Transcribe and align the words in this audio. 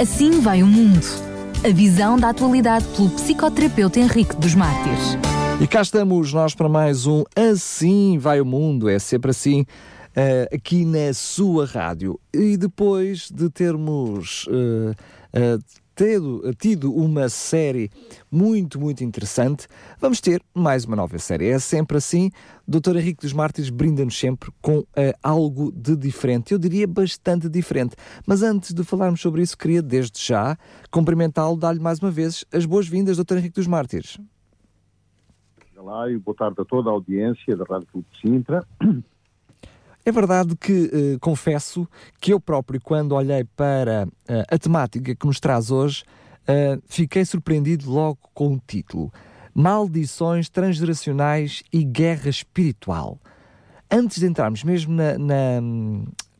Assim 0.00 0.40
vai 0.40 0.62
o 0.62 0.66
mundo. 0.66 1.06
A 1.64 1.72
visão 1.72 2.18
da 2.18 2.30
atualidade 2.30 2.86
pelo 2.96 3.10
psicoterapeuta 3.10 4.00
Henrique 4.00 4.34
dos 4.36 4.54
Mártires. 4.54 5.18
E 5.60 5.66
cá 5.66 5.82
estamos 5.82 6.32
nós 6.32 6.54
para 6.54 6.68
mais 6.68 7.06
um 7.06 7.22
Assim 7.36 8.18
vai 8.18 8.40
o 8.40 8.44
mundo. 8.44 8.88
É 8.88 8.98
sempre 8.98 9.30
assim. 9.30 9.60
Uh, 9.60 10.54
aqui 10.54 10.84
na 10.84 11.12
sua 11.12 11.66
rádio. 11.66 12.18
E 12.34 12.56
depois 12.56 13.30
de 13.30 13.48
termos 13.50 14.46
uh, 14.48 14.90
uh, 14.90 15.62
tido, 15.94 16.42
tido 16.58 16.94
uma 16.94 17.28
série 17.28 17.90
muito, 18.30 18.80
muito 18.80 19.04
interessante, 19.04 19.66
vamos 20.00 20.20
ter 20.20 20.42
mais 20.54 20.84
uma 20.84 20.96
nova 20.96 21.18
série. 21.18 21.48
É 21.48 21.58
sempre 21.58 21.96
assim. 21.96 22.30
Dr. 22.66 22.96
Henrique 22.96 23.22
dos 23.22 23.32
Mártires 23.32 23.70
brinda-nos 23.70 24.18
sempre 24.18 24.50
com 24.60 24.78
uh, 24.78 24.86
algo 25.22 25.72
de 25.72 25.96
diferente. 25.96 26.52
Eu 26.52 26.58
diria 26.58 26.86
bastante 26.86 27.48
diferente. 27.48 27.96
Mas 28.26 28.42
antes 28.42 28.72
de 28.72 28.84
falarmos 28.84 29.20
sobre 29.20 29.42
isso, 29.42 29.56
queria 29.58 29.82
desde 29.82 30.24
já 30.24 30.56
cumprimentá-lo, 30.90 31.56
dar-lhe 31.56 31.80
mais 31.80 31.98
uma 31.98 32.10
vez 32.10 32.44
as 32.52 32.64
boas-vindas, 32.64 33.16
Dr. 33.16 33.36
Henrique 33.38 33.56
dos 33.56 33.66
Mártires. 33.66 34.18
Olá 35.76 36.08
e 36.10 36.16
boa 36.16 36.36
tarde 36.36 36.60
a 36.60 36.64
toda 36.64 36.90
a 36.90 36.92
audiência 36.92 37.56
da 37.56 37.64
Rádio 37.64 37.88
Clube 37.88 38.06
de 38.12 38.20
Sintra. 38.20 38.64
É 40.04 40.10
verdade 40.10 40.56
que 40.56 40.72
uh, 40.72 41.20
confesso 41.20 41.88
que 42.20 42.32
eu 42.32 42.40
próprio, 42.40 42.80
quando 42.80 43.12
olhei 43.12 43.44
para 43.44 44.06
uh, 44.06 44.44
a 44.50 44.58
temática 44.58 45.14
que 45.14 45.26
nos 45.26 45.38
traz 45.38 45.70
hoje, 45.70 46.02
uh, 46.42 46.82
fiquei 46.86 47.24
surpreendido 47.24 47.88
logo 47.88 48.18
com 48.34 48.54
o 48.54 48.60
título: 48.66 49.12
Maldições 49.54 50.48
Transgeracionais 50.48 51.62
e 51.72 51.84
Guerra 51.84 52.28
Espiritual. 52.28 53.18
Antes 53.88 54.18
de 54.18 54.26
entrarmos 54.26 54.64
mesmo 54.64 54.92
na, 54.94 55.16
na, 55.18 55.60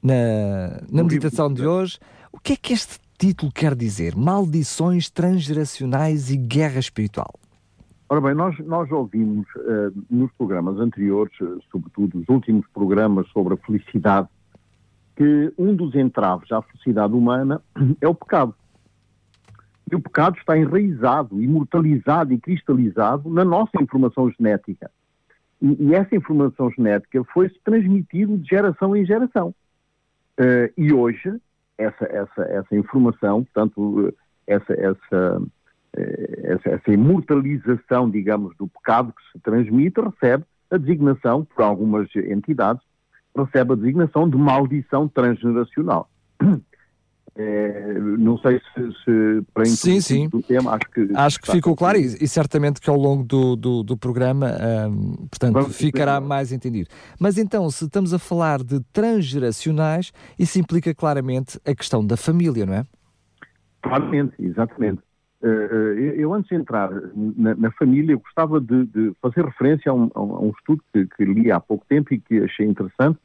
na, 0.03 0.83
na 0.91 1.05
meditação 1.05 1.53
de 1.53 1.67
hoje, 1.67 1.99
o 2.33 2.41
que 2.41 2.55
é 2.55 2.57
que 2.57 2.73
este 2.73 2.99
título 3.17 3.53
quer 3.53 3.77
dizer? 3.77 4.17
Maldições 4.17 5.09
Transgeracionais 5.09 6.31
e 6.31 6.37
Guerra 6.37 6.81
Espiritual. 6.81 7.35
Ora 8.13 8.21
bem, 8.21 8.35
nós, 8.35 8.59
nós 8.59 8.93
ouvimos 8.93 9.47
uh, 9.57 10.05
nos 10.11 10.31
programas 10.33 10.79
anteriores, 10.79 11.33
uh, 11.41 11.59
sobretudo 11.71 12.19
os 12.19 12.29
últimos 12.29 12.67
programas 12.75 13.27
sobre 13.29 13.55
a 13.55 13.57
felicidade, 13.57 14.29
que 15.17 15.51
um 15.57 15.75
dos 15.75 15.95
entraves 15.95 16.53
à 16.53 16.61
felicidade 16.61 17.15
humana 17.15 17.63
é 18.03 18.07
o 18.07 18.15
pecado. 18.15 18.55
E 19.91 19.97
o 19.97 20.01
pecado 20.01 20.37
está 20.37 20.59
enraizado, 20.59 21.43
imortalizado 21.43 22.35
e 22.35 22.39
cristalizado 22.39 23.31
na 23.31 23.47
nossa 23.47 23.83
informação 23.83 24.31
genética. 24.31 24.91
E, 25.63 25.83
e 25.83 25.95
essa 25.95 26.15
informação 26.15 26.71
genética 26.71 27.25
foi-se 27.33 27.59
transmitida 27.65 28.37
de 28.37 28.47
geração 28.47 28.95
em 28.95 29.07
geração. 29.07 29.55
Uh, 30.39 30.69
e 30.77 30.93
hoje, 30.93 31.41
essa, 31.79 32.05
essa, 32.05 32.43
essa 32.43 32.77
informação, 32.77 33.43
portanto, 33.43 34.13
essa, 34.47 34.75
essa 34.75 35.01
eh, 35.13 35.41
essa, 35.95 36.71
essa 36.71 36.91
imortalização, 36.91 38.09
digamos, 38.11 38.57
do 38.57 38.67
pecado 38.67 39.13
que 39.13 39.33
se 39.33 39.43
transmite, 39.43 40.01
recebe 40.01 40.45
a 40.71 40.77
designação, 40.79 41.45
por 41.45 41.63
algumas 41.63 42.09
entidades, 42.17 42.83
recebe 43.37 43.73
a 43.73 43.77
designação 43.77 44.29
de 44.29 44.37
maldição 44.37 45.07
transgeracional. 45.07 46.09
É, 47.37 47.95
não 48.19 48.39
sei 48.39 48.59
se, 48.59 48.93
se 49.05 49.43
para 49.53 49.65
sim, 49.67 50.01
sim. 50.01 50.29
o 50.33 50.43
tema, 50.43 50.73
acho 50.73 50.91
que, 50.91 51.09
acho 51.15 51.41
que 51.41 51.53
ficou 51.53 51.77
claro 51.77 51.99
e, 51.99 52.17
e, 52.21 52.29
certamente 52.29 52.81
que 52.81 52.91
ao 52.91 52.97
longo 52.97 53.23
do, 53.23 53.57
do, 53.57 53.83
do 53.83 53.97
programa, 53.97 54.51
um, 54.89 55.27
portanto, 55.29 55.55
Vamos 55.55 55.77
ficará 55.77 56.21
mais 56.21 56.53
entendido. 56.53 56.89
Mas 57.19 57.37
então, 57.37 57.71
se 57.71 57.85
estamos 57.85 58.15
a 58.15 58.19
falar 58.19 58.63
de 58.63 58.81
transgeracionais, 58.93 60.13
isso 60.39 60.59
implica 60.59 60.95
claramente 60.95 61.61
a 61.67 61.75
questão 61.75 62.05
da 62.05 62.17
família, 62.17 62.65
não 62.65 62.75
é? 62.75 62.87
Claramente, 63.83 64.35
exatamente. 64.39 65.03
Eh, 65.43 65.49
eh, 65.49 66.15
eu, 66.19 66.33
antes 66.33 66.49
de 66.49 66.55
entrar 66.55 66.89
na, 67.15 67.55
na 67.57 67.71
família, 67.73 68.17
gostava 68.17 68.61
de, 68.61 68.87
de, 68.87 69.13
fazer 69.21 69.45
referência 69.45 69.91
a 69.91 69.95
um, 69.95 70.09
a 70.15 70.23
um 70.23 70.51
estudo 70.51 70.83
que, 70.93 71.05
que, 71.07 71.25
li 71.25 71.51
há 71.51 71.59
pouco 71.59 71.85
tempo 71.89 72.15
e 72.15 72.21
que 72.21 72.39
achei 72.39 72.65
interessante 72.65 73.19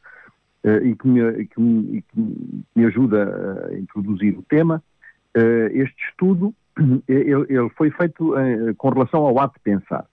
uh, 0.63 0.83
e, 0.83 0.95
que 0.95 1.07
me, 1.07 1.45
que 1.45 1.61
me, 1.61 2.01
que 2.01 2.35
me, 2.75 2.85
ajuda 2.85 3.67
a 3.69 3.77
introduzir 3.77 4.35
o 4.37 4.41
tema. 4.43 4.81
Este 5.71 5.95
estudo 6.09 6.51
ele, 7.07 7.45
ele 7.49 7.69
foi 7.77 7.91
feito 7.91 8.33
com 8.77 8.89
relação 8.89 9.23
ao 9.23 9.39
ato 9.39 9.53
de 9.53 9.59
pensar. 9.59 10.05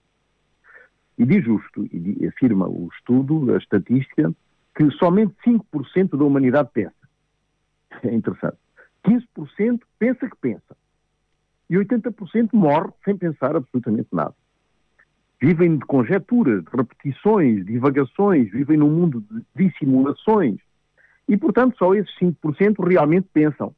E 1.17 1.25
diz 1.25 1.43
justo, 1.43 1.87
e 1.91 2.27
afirma 2.27 2.67
o 2.67 2.89
estudo, 2.93 3.55
a 3.55 3.57
estatística, 3.57 4.31
que 4.75 4.91
somente 4.91 5.33
5% 5.43 6.15
da 6.15 6.23
humanidade 6.23 6.69
pensa. 6.71 6.93
É 8.03 8.13
interessante. 8.13 8.57
15% 9.07 9.79
pensa 9.97 10.29
que 10.29 10.35
pensa 10.39 10.75
e 11.69 11.75
80% 11.75 12.49
morre 12.53 12.89
sem 13.03 13.17
pensar 13.17 13.55
absolutamente 13.55 14.09
nada. 14.11 14.33
Vivem 15.41 15.77
de 15.77 15.85
conjecturas, 15.85 16.63
de 16.63 16.69
repetições, 16.71 17.65
divagações, 17.65 18.51
vivem 18.51 18.77
num 18.77 18.89
mundo 18.89 19.21
de 19.21 19.43
dissimulações. 19.55 20.59
E, 21.27 21.35
portanto, 21.35 21.77
só 21.77 21.93
esses 21.93 22.13
5% 22.19 22.87
realmente 22.87 23.27
pensam. 23.33 23.75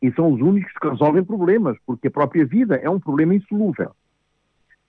E 0.00 0.10
são 0.12 0.32
os 0.32 0.40
únicos 0.40 0.72
que 0.80 0.88
resolvem 0.88 1.24
problemas, 1.24 1.76
porque 1.86 2.08
a 2.08 2.10
própria 2.10 2.44
vida 2.44 2.76
é 2.76 2.88
um 2.88 2.98
problema 2.98 3.34
insolúvel. 3.34 3.94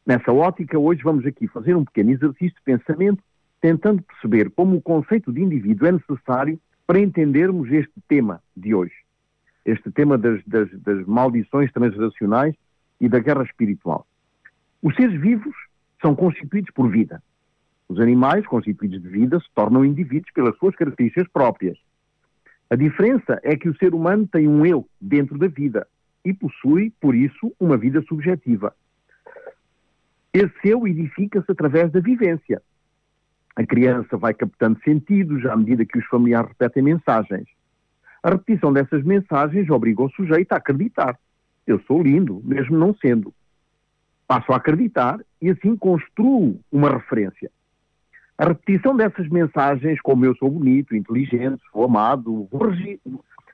Nessa 0.06 0.32
ótica, 0.32 0.78
hoje 0.78 1.02
vamos 1.04 1.26
aqui 1.26 1.48
fazer 1.48 1.76
um 1.76 1.86
pequeno 1.86 2.12
exercício 2.12 2.56
de 2.56 2.62
pensamento, 2.64 3.22
tentando 3.62 4.02
perceber 4.02 4.50
como 4.52 4.78
o 4.78 4.82
conceito 4.82 5.32
de 5.32 5.42
indivíduo 5.42 5.88
é 5.88 5.92
necessário 5.94 6.60
para 6.86 7.00
entendermos 7.00 7.72
este 7.72 7.94
tema 8.08 8.42
de 8.56 8.74
hoje 8.74 9.03
este 9.66 9.92
tema 9.92 10.18
das, 10.18 10.44
das, 10.46 10.70
das 10.82 11.06
maldições 11.06 11.72
transgeracionais 11.72 12.56
e 13.00 13.08
da 13.08 13.20
guerra 13.20 13.44
espiritual. 13.44 14.06
Os 14.82 14.96
seres 14.96 15.20
vivos 15.20 15.56
são 16.02 16.16
constituídos 16.16 16.72
por 16.72 16.90
vida. 16.90 17.22
Os 17.88 18.00
animais, 18.00 18.46
constituídos 18.46 19.02
de 19.02 19.08
vida, 19.08 19.40
se 19.40 19.48
tornam 19.54 19.86
indivíduos 19.86 20.32
pelas 20.34 20.58
suas 20.58 20.76
características 20.76 21.28
próprias. 21.30 21.78
A 22.70 22.76
diferença 22.76 23.40
é 23.44 23.56
que 23.56 23.70
o 23.70 23.78
ser 23.78 23.94
humano 23.94 24.28
tem 24.28 24.48
um 24.48 24.66
eu 24.66 24.88
dentro 25.00 25.38
da 25.38 25.48
vida 25.48 25.88
e 26.26 26.34
possui, 26.34 26.92
por 27.00 27.14
isso, 27.14 27.54
uma 27.60 27.78
vida 27.78 28.02
subjetiva. 28.04 28.74
Esse 30.34 30.70
eu 30.70 30.88
edifica-se 30.88 31.52
através 31.52 31.92
da 31.92 32.00
vivência. 32.00 32.62
A 33.56 33.66
criança 33.66 34.18
vai 34.18 34.34
captando 34.34 34.80
sentidos 34.84 35.46
à 35.46 35.56
medida 35.56 35.86
que 35.86 36.00
os 36.00 36.06
familiares 36.08 36.50
repetem 36.50 36.82
mensagens. 36.82 37.48
A 38.24 38.30
repetição 38.30 38.72
dessas 38.72 39.04
mensagens 39.04 39.70
obriga 39.70 40.02
o 40.02 40.10
sujeito 40.12 40.54
a 40.54 40.56
acreditar. 40.56 41.20
Eu 41.68 41.80
sou 41.82 42.02
lindo, 42.02 42.42
mesmo 42.46 42.78
não 42.78 42.96
sendo. 42.96 43.34
Passo 44.26 44.54
a 44.54 44.56
acreditar 44.56 45.20
e 45.42 45.50
assim 45.50 45.76
construo 45.76 46.58
uma 46.72 46.90
referência. 46.90 47.52
A 48.38 48.46
repetição 48.46 48.96
dessas 48.96 49.28
mensagens, 49.28 50.00
como 50.02 50.26
eu 50.26 50.36
sou 50.38 50.50
bonito, 50.50 50.96
inteligente, 50.96 51.62
sou 51.72 51.84
amado, 51.84 52.48
regi 52.52 53.00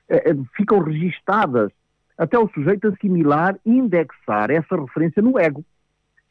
eh, 0.08 0.30
eh, 0.30 0.36
ficam 0.56 0.78
registadas 0.78 1.70
até 2.16 2.38
o 2.38 2.48
sujeito 2.48 2.88
assimilar 2.88 3.58
e 3.66 3.70
indexar 3.70 4.50
essa 4.50 4.80
referência 4.80 5.20
no 5.20 5.38
ego 5.38 5.64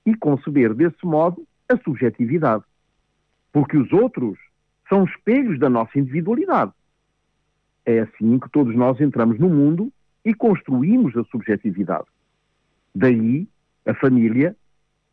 e 0.06 0.16
conceber 0.16 0.74
desse 0.74 1.06
modo 1.06 1.46
a 1.68 1.78
subjetividade. 1.78 2.64
Porque 3.52 3.78
os 3.78 3.92
outros 3.92 4.38
são 4.88 5.04
espelhos 5.04 5.60
da 5.60 5.70
nossa 5.70 6.00
individualidade. 6.00 6.72
É 7.90 8.02
assim 8.02 8.38
que 8.38 8.48
todos 8.52 8.76
nós 8.76 9.02
entramos 9.02 9.40
no 9.40 9.50
mundo 9.50 9.92
e 10.24 10.32
construímos 10.32 11.18
a 11.18 11.24
subjetividade. 11.24 12.06
Daí 12.94 13.48
a 13.84 13.96
família, 13.96 14.56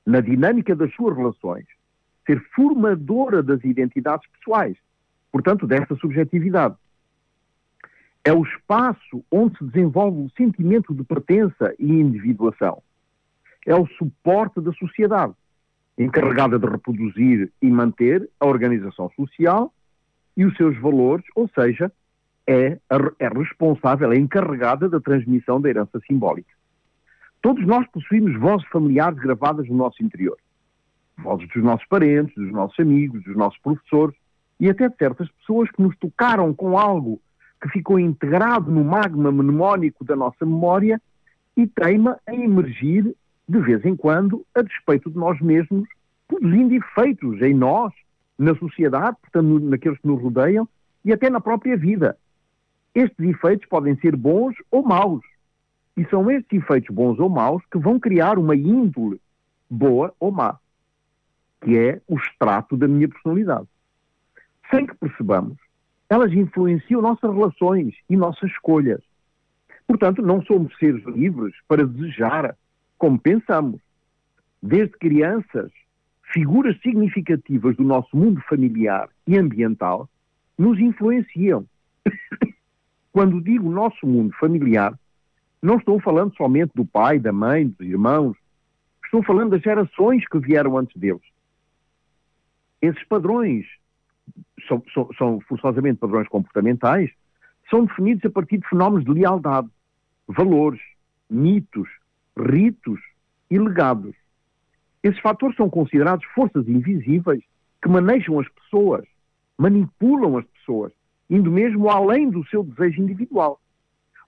na 0.04 0.20
dinâmica 0.20 0.76
das 0.76 0.92
suas 0.94 1.16
relações, 1.16 1.64
ser 2.26 2.38
formadora 2.54 3.42
das 3.42 3.64
identidades 3.64 4.28
pessoais, 4.28 4.76
portanto, 5.32 5.66
desta 5.66 5.96
subjetividade. 5.96 6.74
É 8.22 8.30
o 8.30 8.42
espaço 8.42 9.24
onde 9.32 9.56
se 9.56 9.64
desenvolve 9.64 10.20
o 10.20 10.30
sentimento 10.36 10.94
de 10.94 11.02
pertença 11.02 11.74
e 11.78 11.90
individuação. 11.90 12.82
É 13.64 13.74
o 13.74 13.86
suporte 13.86 14.60
da 14.60 14.72
sociedade, 14.74 15.32
encarregada 15.96 16.58
de 16.58 16.66
reproduzir 16.66 17.50
e 17.62 17.70
manter 17.70 18.28
a 18.38 18.46
organização 18.46 19.10
social 19.16 19.72
e 20.36 20.44
os 20.44 20.54
seus 20.58 20.78
valores, 20.78 21.24
ou 21.34 21.48
seja, 21.48 21.90
é, 22.46 22.78
é 23.18 23.28
responsável, 23.28 24.12
é 24.12 24.16
encarregada 24.16 24.88
da 24.88 25.00
transmissão 25.00 25.60
da 25.60 25.68
herança 25.68 26.00
simbólica. 26.06 26.50
Todos 27.42 27.64
nós 27.66 27.86
possuímos 27.88 28.38
vozes 28.38 28.66
familiares 28.68 29.18
gravadas 29.18 29.68
no 29.68 29.76
nosso 29.76 30.02
interior. 30.02 30.36
Vozes 31.18 31.48
dos 31.48 31.62
nossos 31.62 31.86
parentes, 31.86 32.34
dos 32.34 32.52
nossos 32.52 32.78
amigos, 32.78 33.22
dos 33.24 33.36
nossos 33.36 33.58
professores 33.60 34.16
e 34.60 34.68
até 34.68 34.88
de 34.88 34.96
certas 34.96 35.28
pessoas 35.30 35.70
que 35.70 35.82
nos 35.82 35.96
tocaram 35.96 36.52
com 36.54 36.78
algo 36.78 37.20
que 37.60 37.68
ficou 37.68 37.98
integrado 37.98 38.70
no 38.70 38.84
magma 38.84 39.30
mnemónico 39.32 40.04
da 40.04 40.14
nossa 40.14 40.44
memória 40.44 41.00
e 41.56 41.66
teima 41.66 42.18
em 42.28 42.44
emergir 42.44 43.14
de 43.48 43.60
vez 43.60 43.84
em 43.84 43.96
quando 43.96 44.44
a 44.54 44.62
despeito 44.62 45.10
de 45.10 45.16
nós 45.16 45.40
mesmos, 45.40 45.88
produzindo 46.26 46.74
efeitos 46.74 47.40
em 47.40 47.54
nós, 47.54 47.92
na 48.38 48.54
sociedade, 48.56 49.16
portanto, 49.22 49.60
naqueles 49.60 49.98
que 49.98 50.06
nos 50.06 50.20
rodeiam 50.20 50.68
e 51.04 51.12
até 51.12 51.30
na 51.30 51.40
própria 51.40 51.76
vida. 51.76 52.16
Estes 52.96 53.28
efeitos 53.28 53.68
podem 53.68 53.94
ser 53.98 54.16
bons 54.16 54.56
ou 54.70 54.82
maus, 54.82 55.22
E 55.98 56.06
são 56.06 56.30
estes 56.30 56.62
efeitos 56.62 56.94
bons 56.94 57.18
ou 57.18 57.28
maus 57.28 57.62
que 57.70 57.78
vão 57.78 58.00
criar 58.00 58.38
uma 58.38 58.56
índole 58.56 59.20
boa 59.68 60.14
ou 60.18 60.32
má, 60.32 60.58
que 61.60 61.76
é 61.76 62.00
o 62.08 62.16
extrato 62.16 62.74
da 62.74 62.88
minha 62.88 63.06
personalidade. 63.06 63.68
Sem 64.70 64.86
que 64.86 64.94
percebamos, 64.94 65.58
elas 66.08 66.32
influenciam 66.32 67.02
nossas 67.02 67.30
relações 67.30 67.94
e 68.08 68.16
nossas 68.16 68.50
escolhas. 68.50 69.02
Portanto, 69.86 70.22
não 70.22 70.42
somos 70.42 70.74
seres 70.78 71.04
livres 71.04 71.54
para 71.68 71.86
desejar 71.86 72.56
como 72.96 73.18
pensamos. 73.18 73.80
Desde 74.62 74.96
crianças, 74.96 75.70
figuras 76.32 76.80
significativas 76.80 77.76
do 77.76 77.84
nosso 77.84 78.16
mundo 78.16 78.40
familiar 78.48 79.10
e 79.26 79.36
ambiental 79.36 80.08
nos 80.58 80.78
influenciam. 80.78 81.66
Quando 83.16 83.40
digo 83.40 83.70
nosso 83.70 84.06
mundo 84.06 84.34
familiar, 84.38 84.92
não 85.62 85.78
estou 85.78 85.98
falando 85.98 86.36
somente 86.36 86.72
do 86.74 86.84
pai, 86.84 87.18
da 87.18 87.32
mãe, 87.32 87.66
dos 87.66 87.80
irmãos, 87.80 88.36
estou 89.02 89.22
falando 89.22 89.52
das 89.52 89.62
gerações 89.62 90.28
que 90.28 90.38
vieram 90.38 90.76
antes 90.76 90.94
deles. 91.00 91.22
Esses 92.82 93.02
padrões 93.04 93.64
são, 94.68 94.82
são, 94.92 95.08
são 95.16 95.40
forçosamente 95.48 95.98
padrões 95.98 96.28
comportamentais, 96.28 97.10
são 97.70 97.86
definidos 97.86 98.22
a 98.26 98.30
partir 98.30 98.58
de 98.58 98.68
fenómenos 98.68 99.06
de 99.06 99.12
lealdade, 99.12 99.68
valores, 100.28 100.82
mitos, 101.30 101.88
ritos 102.38 103.00
e 103.50 103.58
legados. 103.58 104.14
Esses 105.02 105.20
fatores 105.20 105.56
são 105.56 105.70
considerados 105.70 106.26
forças 106.34 106.68
invisíveis 106.68 107.42
que 107.80 107.88
manejam 107.88 108.38
as 108.38 108.48
pessoas, 108.50 109.06
manipulam 109.56 110.36
as 110.36 110.44
pessoas, 110.44 110.92
indo 111.28 111.50
mesmo 111.50 111.88
além 111.90 112.30
do 112.30 112.46
seu 112.48 112.62
desejo 112.62 113.02
individual, 113.02 113.60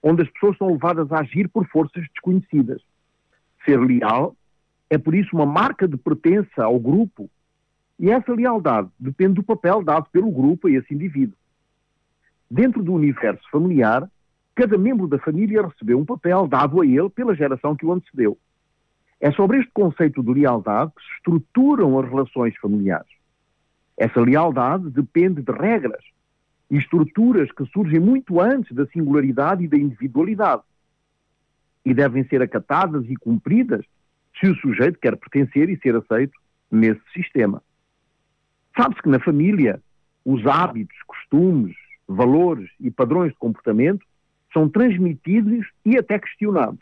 onde 0.03 0.21
as 0.21 0.29
pessoas 0.29 0.57
são 0.57 0.71
levadas 0.71 1.11
a 1.11 1.19
agir 1.19 1.47
por 1.49 1.67
forças 1.67 2.03
desconhecidas. 2.13 2.81
Ser 3.65 3.79
leal 3.79 4.35
é, 4.89 4.97
por 4.97 5.13
isso, 5.13 5.35
uma 5.35 5.45
marca 5.45 5.87
de 5.87 5.97
pertença 5.97 6.63
ao 6.63 6.79
grupo, 6.79 7.29
e 7.99 8.09
essa 8.09 8.33
lealdade 8.33 8.89
depende 8.99 9.35
do 9.35 9.43
papel 9.43 9.83
dado 9.83 10.09
pelo 10.11 10.31
grupo 10.31 10.67
a 10.67 10.71
esse 10.71 10.93
indivíduo. 10.93 11.37
Dentro 12.49 12.81
do 12.81 12.93
universo 12.93 13.47
familiar, 13.51 14.09
cada 14.55 14.77
membro 14.77 15.07
da 15.07 15.19
família 15.19 15.67
recebeu 15.67 15.99
um 15.99 16.05
papel 16.05 16.47
dado 16.47 16.81
a 16.81 16.85
ele 16.85 17.09
pela 17.09 17.35
geração 17.35 17.75
que 17.75 17.85
o 17.85 17.91
antecedeu. 17.91 18.37
É 19.21 19.31
sobre 19.31 19.59
este 19.59 19.71
conceito 19.71 20.23
de 20.23 20.33
lealdade 20.33 20.91
que 20.95 21.03
se 21.03 21.11
estruturam 21.17 21.99
as 21.99 22.09
relações 22.09 22.57
familiares. 22.57 23.11
Essa 23.95 24.21
lealdade 24.21 24.89
depende 24.89 25.41
de 25.41 25.51
regras 25.51 26.03
e 26.69 26.77
estruturas 26.77 27.51
que 27.51 27.65
surgem 27.67 27.99
muito 27.99 28.39
antes 28.39 28.75
da 28.75 28.85
singularidade 28.87 29.63
e 29.63 29.67
da 29.67 29.77
individualidade 29.77 30.61
e 31.85 31.93
devem 31.93 32.23
ser 32.27 32.41
acatadas 32.41 33.05
e 33.09 33.15
cumpridas 33.15 33.85
se 34.39 34.47
o 34.47 34.55
sujeito 34.55 34.99
quer 34.99 35.15
pertencer 35.17 35.69
e 35.69 35.79
ser 35.79 35.95
aceito 35.95 36.33
nesse 36.71 37.01
sistema. 37.13 37.63
Sabe-se 38.77 39.01
que 39.01 39.09
na 39.09 39.19
família 39.19 39.81
os 40.23 40.45
hábitos, 40.45 40.95
costumes, 41.07 41.75
valores 42.07 42.69
e 42.79 42.91
padrões 42.91 43.31
de 43.31 43.37
comportamento 43.39 44.05
são 44.53 44.69
transmitidos 44.69 45.65
e 45.85 45.97
até 45.97 46.19
questionados. 46.19 46.79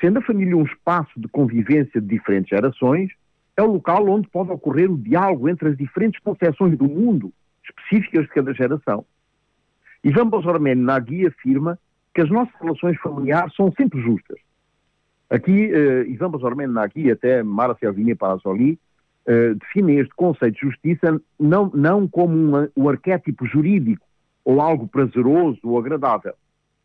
Sendo 0.00 0.18
a 0.18 0.22
família 0.22 0.56
um 0.56 0.64
espaço 0.64 1.18
de 1.18 1.28
convivência 1.28 2.00
de 2.00 2.06
diferentes 2.06 2.50
gerações, 2.50 3.10
é 3.56 3.62
o 3.62 3.72
local 3.72 4.08
onde 4.08 4.28
pode 4.28 4.50
ocorrer 4.50 4.90
o 4.90 4.98
diálogo 4.98 5.48
entre 5.48 5.70
as 5.70 5.76
diferentes 5.76 6.20
concepções 6.20 6.76
do 6.76 6.86
mundo 6.86 7.32
específicas 7.68 8.22
de 8.22 8.28
cada 8.28 8.54
geração. 8.54 9.04
Ivan 10.04 10.28
Bozormen 10.28 10.76
Nagui 10.76 11.26
afirma 11.26 11.78
que 12.14 12.20
as 12.20 12.30
nossas 12.30 12.54
relações 12.60 12.96
familiares 12.98 13.54
são 13.54 13.72
sempre 13.72 14.00
justas. 14.00 14.38
Aqui, 15.28 15.70
uh, 15.72 16.08
Ivan 16.08 16.30
Bozormen 16.30 16.68
Nagui, 16.68 17.10
até 17.10 17.42
Mara 17.42 17.76
Selvini 17.78 18.14
Palazzoli, 18.14 18.78
uh, 19.26 19.54
definem 19.56 19.98
este 19.98 20.14
conceito 20.14 20.54
de 20.54 20.60
justiça 20.60 21.20
não, 21.38 21.70
não 21.74 22.06
como 22.06 22.36
uma, 22.36 22.70
um 22.76 22.88
arquétipo 22.88 23.46
jurídico 23.46 24.06
ou 24.44 24.60
algo 24.60 24.86
prazeroso 24.86 25.58
ou 25.64 25.78
agradável, 25.78 26.34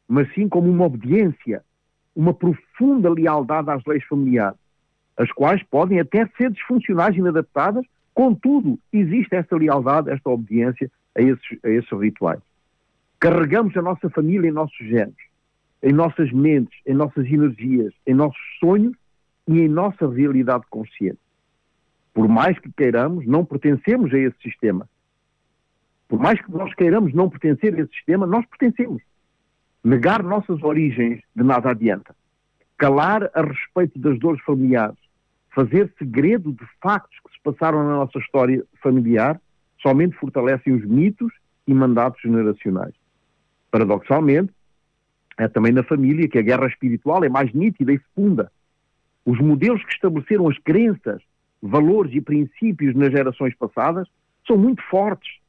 mas 0.08 0.34
sim 0.34 0.50
como 0.50 0.70
uma 0.70 0.86
obediência, 0.86 1.64
uma 2.16 2.34
profunda 2.34 3.10
lealdade 3.10 3.70
às 3.70 3.86
leis 3.86 4.04
familiares, 4.06 4.58
as 5.16 5.32
quais 5.32 5.62
podem 5.64 6.00
até 6.00 6.28
ser 6.38 6.52
disfuncionais 6.52 7.16
e 7.16 7.20
inadaptadas, 7.20 7.86
contudo, 8.22 8.78
existe 8.94 9.34
essa 9.36 9.56
lealdade, 9.56 10.12
esta 10.12 10.30
obediência 10.30 10.92
a 11.18 11.22
esses, 11.24 11.58
a 11.64 11.70
esses 11.70 11.90
rituais. 11.90 12.40
Carregamos 13.20 13.76
a 13.76 13.82
nossa 13.82 14.12
família 14.12 14.48
em 14.48 14.52
nossos 14.52 14.78
genes, 14.78 15.16
em 15.82 15.92
nossas 15.92 16.32
mentes, 16.32 16.80
em 16.86 16.94
nossas 16.94 17.26
energias, 17.26 17.92
em 18.06 18.14
nossos 18.14 18.40
sonhos 18.60 18.96
e 19.48 19.62
em 19.62 19.68
nossa 19.68 20.08
realidade 20.08 20.66
consciente. 20.70 21.18
Por 22.14 22.28
mais 22.28 22.60
que 22.60 22.72
queiramos, 22.72 23.26
não 23.26 23.44
pertencemos 23.44 24.14
a 24.14 24.20
esse 24.20 24.38
sistema. 24.44 24.88
Por 26.08 26.20
mais 26.20 26.40
que 26.40 26.52
nós 26.52 26.72
queiramos 26.76 27.16
não 27.16 27.28
pertencer 27.28 27.74
a 27.74 27.82
esse 27.82 27.92
sistema, 27.92 28.28
nós 28.28 28.46
pertencemos. 28.46 29.02
Negar 29.84 30.22
nossas 30.22 30.62
origens 30.62 31.24
de 31.36 31.44
nada 31.44 31.72
adianta. 31.72 32.16
Calar 32.78 33.32
a 33.34 33.42
respeito 33.42 33.98
das 33.98 34.20
dores 34.20 34.44
familiares, 34.44 35.01
fazer 35.54 35.92
segredo 35.98 36.52
de 36.54 36.66
factos 36.82 37.18
que 37.26 37.34
se 37.34 37.42
passaram 37.44 37.84
na 37.84 37.96
nossa 37.98 38.18
história 38.20 38.64
familiar, 38.82 39.40
somente 39.82 40.16
fortalecem 40.18 40.74
os 40.74 40.86
mitos 40.86 41.32
e 41.68 41.74
mandatos 41.74 42.22
generacionais. 42.22 42.94
Paradoxalmente, 43.70 44.54
é 45.38 45.48
também 45.48 45.72
na 45.72 45.84
família 45.84 46.28
que 46.28 46.38
a 46.38 46.42
guerra 46.42 46.68
espiritual 46.68 47.24
é 47.24 47.30
mais 47.30 47.54
nítida 47.54 47.92
e 47.92 47.98
fecunda. 47.98 48.52
Os 49.26 49.40
modelos 49.40 49.84
que 49.84 49.94
estabeleceram 49.94 50.48
as 50.48 50.58
crenças 50.60 51.22
valores 51.62 52.14
e 52.14 52.22
princípios 52.22 52.96
nas 52.96 53.12
gerações 53.12 53.56
passadas 53.56 54.08
são 54.48 54.58
muito 54.58 54.82
fortes 54.84 55.40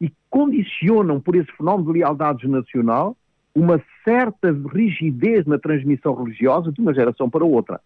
e 0.00 0.12
condicionam, 0.28 1.20
por 1.20 1.36
esse 1.36 1.50
fenómeno 1.52 1.92
de 1.92 1.98
lealdade 1.98 2.46
nacional, 2.48 3.16
uma 3.54 3.82
certa 4.04 4.52
rigidez 4.72 5.46
na 5.46 5.58
transmissão 5.58 6.14
religiosa 6.14 6.72
de 6.72 6.80
uma 6.80 6.94
geração 6.94 7.30
para 7.30 7.44
outra. 7.44 7.80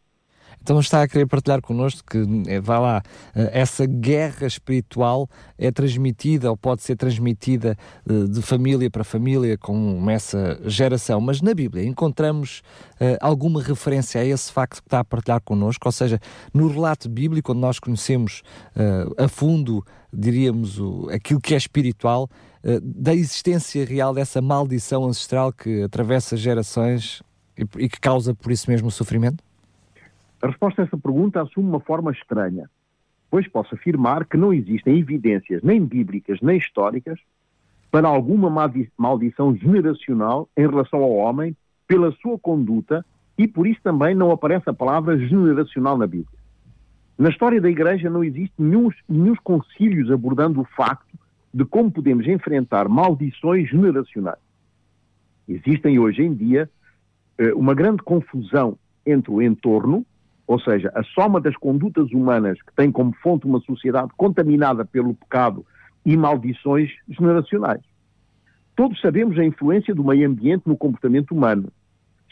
Então 0.62 0.80
está 0.80 1.02
a 1.02 1.08
querer 1.08 1.26
partilhar 1.26 1.62
connosco 1.62 2.02
que, 2.10 2.18
é, 2.48 2.60
vá 2.60 2.80
lá, 2.80 3.02
eh, 3.34 3.50
essa 3.52 3.86
guerra 3.86 4.46
espiritual 4.46 5.28
é 5.56 5.70
transmitida 5.70 6.50
ou 6.50 6.56
pode 6.56 6.82
ser 6.82 6.96
transmitida 6.96 7.78
eh, 8.08 8.24
de 8.28 8.42
família 8.42 8.90
para 8.90 9.04
família 9.04 9.56
com 9.56 10.10
essa 10.10 10.60
geração. 10.64 11.20
Mas 11.20 11.40
na 11.40 11.54
Bíblia 11.54 11.84
encontramos 11.84 12.62
alguma 13.20 13.62
referência 13.62 14.20
a 14.20 14.24
esse 14.24 14.50
facto 14.50 14.80
que 14.80 14.88
está 14.88 15.00
a 15.00 15.04
partilhar 15.04 15.40
connosco? 15.42 15.86
Ou 15.86 15.92
seja, 15.92 16.18
no 16.52 16.66
relato 16.66 17.08
bíblico, 17.08 17.52
quando 17.52 17.60
nós 17.60 17.78
conhecemos 17.78 18.42
a 19.18 19.28
fundo, 19.28 19.84
diríamos, 20.10 20.80
aquilo 21.12 21.40
que 21.40 21.52
é 21.52 21.58
espiritual, 21.58 22.28
da 22.82 23.14
existência 23.14 23.84
real 23.84 24.14
dessa 24.14 24.40
maldição 24.40 25.04
ancestral 25.04 25.52
que 25.52 25.82
atravessa 25.82 26.36
gerações 26.36 27.22
e 27.78 27.88
que 27.88 28.00
causa 28.00 28.34
por 28.34 28.50
isso 28.50 28.70
mesmo 28.70 28.88
o 28.88 28.90
sofrimento? 28.90 29.45
A 30.42 30.48
resposta 30.48 30.82
a 30.82 30.84
essa 30.84 30.98
pergunta 30.98 31.40
assume 31.40 31.68
uma 31.68 31.80
forma 31.80 32.12
estranha, 32.12 32.68
pois 33.30 33.48
posso 33.48 33.74
afirmar 33.74 34.26
que 34.26 34.36
não 34.36 34.52
existem 34.52 34.98
evidências 34.98 35.62
nem 35.62 35.84
bíblicas 35.84 36.40
nem 36.40 36.58
históricas 36.58 37.18
para 37.90 38.08
alguma 38.08 38.50
maldição 38.98 39.56
generacional 39.56 40.48
em 40.56 40.66
relação 40.66 41.02
ao 41.02 41.12
homem 41.12 41.56
pela 41.86 42.12
sua 42.12 42.38
conduta 42.38 43.04
e 43.38 43.46
por 43.46 43.66
isso 43.66 43.80
também 43.82 44.14
não 44.14 44.30
aparece 44.30 44.68
a 44.68 44.74
palavra 44.74 45.18
generacional 45.18 45.96
na 45.96 46.06
Bíblia. 46.06 46.38
Na 47.18 47.30
história 47.30 47.60
da 47.60 47.70
Igreja 47.70 48.10
não 48.10 48.22
existe 48.22 48.54
nenhum, 48.58 48.90
nenhum 49.08 49.34
concílios 49.42 50.10
abordando 50.10 50.60
o 50.60 50.64
facto 50.64 51.18
de 51.52 51.64
como 51.64 51.90
podemos 51.90 52.26
enfrentar 52.26 52.88
maldições 52.88 53.70
generacionais. 53.70 54.38
Existem 55.48 55.98
hoje 55.98 56.22
em 56.22 56.34
dia 56.34 56.68
eh, 57.38 57.54
uma 57.54 57.74
grande 57.74 58.02
confusão 58.02 58.76
entre 59.06 59.30
o 59.30 59.40
entorno 59.40 60.04
ou 60.46 60.60
seja, 60.60 60.92
a 60.94 61.02
soma 61.02 61.40
das 61.40 61.56
condutas 61.56 62.10
humanas 62.12 62.60
que 62.62 62.72
tem 62.74 62.90
como 62.92 63.12
fonte 63.22 63.46
uma 63.46 63.60
sociedade 63.60 64.10
contaminada 64.16 64.84
pelo 64.84 65.14
pecado 65.14 65.66
e 66.04 66.16
maldições 66.16 66.90
generacionais. 67.08 67.82
Todos 68.76 69.00
sabemos 69.00 69.38
a 69.38 69.44
influência 69.44 69.94
do 69.94 70.04
meio 70.04 70.28
ambiente 70.28 70.62
no 70.66 70.76
comportamento 70.76 71.32
humano. 71.32 71.68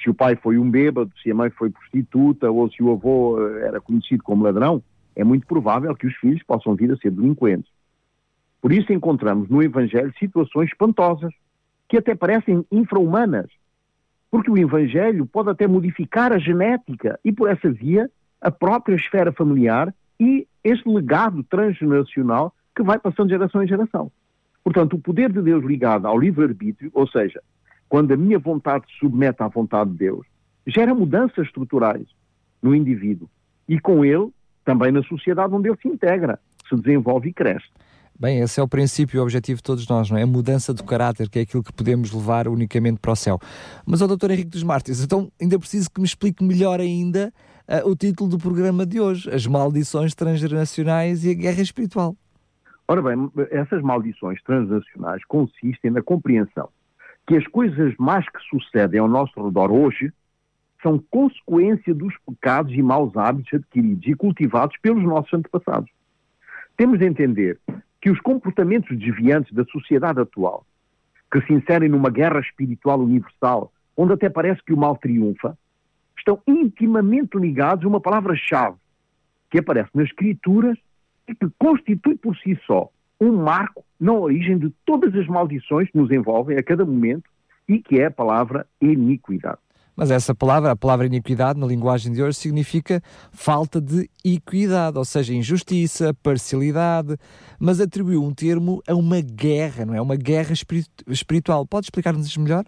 Se 0.00 0.10
o 0.10 0.14
pai 0.14 0.36
foi 0.36 0.58
um 0.58 0.70
bêbado, 0.70 1.10
se 1.22 1.30
a 1.30 1.34
mãe 1.34 1.50
foi 1.50 1.70
prostituta 1.70 2.50
ou 2.50 2.70
se 2.70 2.82
o 2.82 2.92
avô 2.92 3.38
eh, 3.40 3.66
era 3.66 3.80
conhecido 3.80 4.22
como 4.22 4.44
ladrão, 4.44 4.82
é 5.16 5.24
muito 5.24 5.46
provável 5.46 5.94
que 5.94 6.06
os 6.06 6.14
filhos 6.16 6.42
possam 6.42 6.74
vir 6.74 6.92
a 6.92 6.96
ser 6.96 7.10
delinquentes. 7.10 7.70
Por 8.60 8.72
isso 8.72 8.92
encontramos 8.92 9.48
no 9.48 9.62
Evangelho 9.62 10.12
situações 10.18 10.68
espantosas, 10.68 11.32
que 11.88 11.96
até 11.96 12.14
parecem 12.14 12.64
infra-humanas, 12.70 13.46
porque 14.34 14.50
o 14.50 14.58
Evangelho 14.58 15.24
pode 15.26 15.48
até 15.48 15.64
modificar 15.64 16.32
a 16.32 16.40
genética 16.40 17.20
e, 17.24 17.30
por 17.30 17.48
essa 17.48 17.70
via, 17.70 18.10
a 18.40 18.50
própria 18.50 18.96
esfera 18.96 19.30
familiar 19.30 19.94
e 20.18 20.44
este 20.64 20.88
legado 20.88 21.44
transgeneracional 21.44 22.52
que 22.74 22.82
vai 22.82 22.98
passando 22.98 23.28
de 23.28 23.34
geração 23.34 23.62
em 23.62 23.68
geração. 23.68 24.10
Portanto, 24.64 24.96
o 24.96 24.98
poder 24.98 25.32
de 25.32 25.40
Deus 25.40 25.64
ligado 25.64 26.06
ao 26.06 26.18
livre-arbítrio, 26.18 26.90
ou 26.92 27.06
seja, 27.06 27.40
quando 27.88 28.10
a 28.10 28.16
minha 28.16 28.36
vontade 28.40 28.84
se 28.88 28.98
submete 28.98 29.40
à 29.40 29.46
vontade 29.46 29.92
de 29.92 29.98
Deus, 29.98 30.26
gera 30.66 30.92
mudanças 30.92 31.46
estruturais 31.46 32.08
no 32.60 32.74
indivíduo 32.74 33.30
e 33.68 33.78
com 33.78 34.04
ele 34.04 34.30
também 34.64 34.90
na 34.90 35.04
sociedade 35.04 35.54
onde 35.54 35.68
ele 35.68 35.78
se 35.80 35.86
integra, 35.86 36.40
se 36.68 36.74
desenvolve 36.74 37.28
e 37.28 37.32
cresce. 37.32 37.68
Bem, 38.18 38.38
esse 38.38 38.60
é 38.60 38.62
o 38.62 38.68
princípio 38.68 39.16
e 39.16 39.20
o 39.20 39.22
objetivo 39.22 39.56
de 39.56 39.62
todos 39.62 39.88
nós, 39.88 40.08
não 40.08 40.16
é? 40.16 40.22
A 40.22 40.26
mudança 40.26 40.72
do 40.72 40.84
caráter, 40.84 41.28
que 41.28 41.40
é 41.40 41.42
aquilo 41.42 41.64
que 41.64 41.72
podemos 41.72 42.12
levar 42.12 42.46
unicamente 42.46 43.00
para 43.00 43.10
o 43.10 43.16
céu. 43.16 43.40
Mas, 43.84 44.00
ao 44.00 44.08
Dr. 44.08 44.30
Henrique 44.30 44.50
dos 44.50 44.62
Mártires, 44.62 45.02
então 45.02 45.32
ainda 45.40 45.58
preciso 45.58 45.90
que 45.90 46.00
me 46.00 46.06
explique 46.06 46.44
melhor 46.44 46.78
ainda 46.78 47.32
uh, 47.68 47.88
o 47.88 47.96
título 47.96 48.30
do 48.30 48.38
programa 48.38 48.86
de 48.86 49.00
hoje: 49.00 49.28
As 49.30 49.46
Maldições 49.46 50.14
Transnacionais 50.14 51.24
e 51.24 51.30
a 51.30 51.34
Guerra 51.34 51.60
Espiritual. 51.60 52.16
Ora 52.86 53.02
bem, 53.02 53.30
essas 53.50 53.82
maldições 53.82 54.40
transnacionais 54.42 55.24
consistem 55.24 55.90
na 55.90 56.02
compreensão 56.02 56.68
que 57.26 57.34
as 57.34 57.46
coisas 57.46 57.94
mais 57.98 58.28
que 58.28 58.38
sucedem 58.50 59.00
ao 59.00 59.08
nosso 59.08 59.42
redor 59.42 59.72
hoje 59.72 60.12
são 60.82 61.02
consequência 61.10 61.94
dos 61.94 62.14
pecados 62.26 62.72
e 62.74 62.82
maus 62.82 63.16
hábitos 63.16 63.54
adquiridos 63.54 64.06
e 64.06 64.14
cultivados 64.14 64.76
pelos 64.82 65.02
nossos 65.02 65.32
antepassados. 65.32 65.90
Temos 66.76 66.98
de 66.98 67.06
entender 67.06 67.58
que 68.04 68.10
os 68.10 68.20
comportamentos 68.20 68.98
desviantes 68.98 69.50
da 69.54 69.64
sociedade 69.64 70.20
atual, 70.20 70.66
que 71.32 71.40
se 71.40 71.54
inserem 71.54 71.88
numa 71.88 72.10
guerra 72.10 72.38
espiritual 72.38 73.00
universal, 73.00 73.72
onde 73.96 74.12
até 74.12 74.28
parece 74.28 74.62
que 74.62 74.74
o 74.74 74.76
mal 74.76 74.94
triunfa, 74.98 75.56
estão 76.14 76.38
intimamente 76.46 77.38
ligados 77.38 77.82
a 77.82 77.88
uma 77.88 78.02
palavra-chave 78.02 78.76
que 79.50 79.58
aparece 79.58 79.88
nas 79.94 80.04
Escrituras 80.08 80.76
e 81.26 81.34
que 81.34 81.48
constitui 81.58 82.14
por 82.18 82.36
si 82.36 82.60
só 82.66 82.90
um 83.18 83.42
marco 83.42 83.82
na 83.98 84.12
origem 84.12 84.58
de 84.58 84.68
todas 84.84 85.14
as 85.14 85.26
maldições 85.26 85.90
que 85.90 85.96
nos 85.96 86.10
envolvem 86.10 86.58
a 86.58 86.62
cada 86.62 86.84
momento 86.84 87.24
e 87.66 87.78
que 87.78 88.00
é 88.00 88.04
a 88.04 88.10
palavra 88.10 88.66
iniquidade. 88.82 89.63
Mas 89.96 90.10
essa 90.10 90.34
palavra, 90.34 90.72
a 90.72 90.76
palavra 90.76 91.06
iniquidade, 91.06 91.58
na 91.58 91.66
linguagem 91.66 92.12
de 92.12 92.22
hoje, 92.22 92.36
significa 92.36 93.00
falta 93.32 93.80
de 93.80 94.10
equidade, 94.24 94.98
ou 94.98 95.04
seja, 95.04 95.32
injustiça, 95.32 96.12
parcialidade, 96.22 97.16
mas 97.60 97.80
atribuiu 97.80 98.22
um 98.22 98.34
termo 98.34 98.82
a 98.88 98.94
uma 98.94 99.20
guerra, 99.20 99.84
não 99.84 99.94
é? 99.94 100.00
Uma 100.00 100.16
guerra 100.16 100.52
espiritual. 101.06 101.64
Pode 101.64 101.86
explicar-nos 101.86 102.26
isso 102.26 102.40
melhor? 102.40 102.64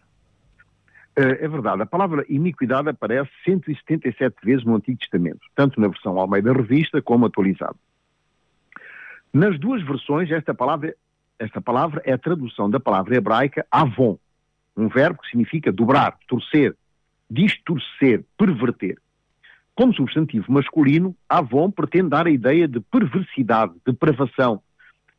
Eh, 1.17 1.45
é 1.45 1.49
verdade. 1.49 1.83
A 1.83 1.87
palavra 1.87 2.25
iniquidade 2.29 2.89
aparece 2.89 3.31
177 3.45 4.37
vezes 4.45 4.65
no 4.65 4.77
Antigo 4.77 4.99
Testamento, 4.99 5.41
tanto 5.55 5.81
na 5.81 5.89
versão 5.89 6.19
Almeida 6.19 6.53
Revista 6.53 7.01
como 7.01 7.27
atualizada. 7.27 7.77
Nas 9.33 9.59
duas 9.59 9.83
versões, 9.83 10.31
esta 10.31 10.55
palavra, 10.55 10.95
esta 11.39 11.61
palavra 11.61 12.03
é 12.05 12.13
a 12.13 12.19
tradução 12.19 12.71
da 12.71 12.79
palavra 12.79 13.17
hebraica 13.17 13.67
avon, 13.71 14.19
um 14.77 14.89
verbo 14.89 15.21
que 15.21 15.29
significa 15.29 15.73
dobrar, 15.73 16.19
torcer, 16.29 16.77
distorcer, 17.29 18.25
perverter. 18.37 18.99
Como 19.75 19.95
substantivo 19.95 20.51
masculino, 20.51 21.15
avon 21.29 21.71
pretende 21.71 22.11
dar 22.11 22.27
a 22.27 22.31
ideia 22.31 22.67
de 22.67 22.81
perversidade, 22.81 23.75
depravação, 23.85 24.63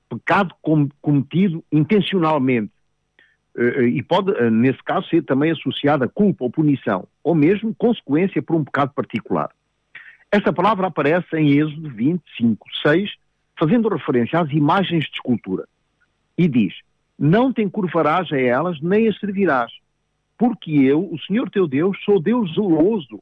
pecado 0.09 0.55
cometido 1.01 1.63
intencionalmente. 1.71 2.71
Eh, 3.55 3.61
eh, 3.61 3.87
e 3.87 4.03
pode, 4.03 4.31
eh, 4.31 4.49
nesse 4.49 4.81
caso, 4.83 5.07
ser 5.09 5.23
também 5.23 5.51
associada 5.51 6.05
a 6.05 6.09
culpa 6.09 6.43
ou 6.43 6.49
punição, 6.49 7.07
ou 7.23 7.35
mesmo 7.35 7.75
consequência 7.75 8.41
por 8.41 8.55
um 8.55 8.63
pecado 8.63 8.93
particular. 8.93 9.49
Esta 10.31 10.51
palavra 10.51 10.87
aparece 10.87 11.35
em 11.35 11.51
Êxodo 11.51 11.89
25, 11.89 12.67
6, 12.83 13.15
fazendo 13.57 13.89
referência 13.89 14.39
às 14.39 14.51
imagens 14.51 15.05
de 15.05 15.11
escultura. 15.11 15.67
E 16.37 16.47
diz: 16.47 16.73
Não 17.17 17.51
te 17.51 17.61
encurvarás 17.61 18.31
a 18.31 18.39
elas, 18.39 18.79
nem 18.81 19.07
as 19.07 19.17
servirás, 19.19 19.71
porque 20.37 20.71
eu, 20.71 21.11
o 21.11 21.19
Senhor 21.19 21.49
teu 21.49 21.67
Deus, 21.67 21.97
sou 22.03 22.21
Deus 22.21 22.53
zeloso, 22.53 23.21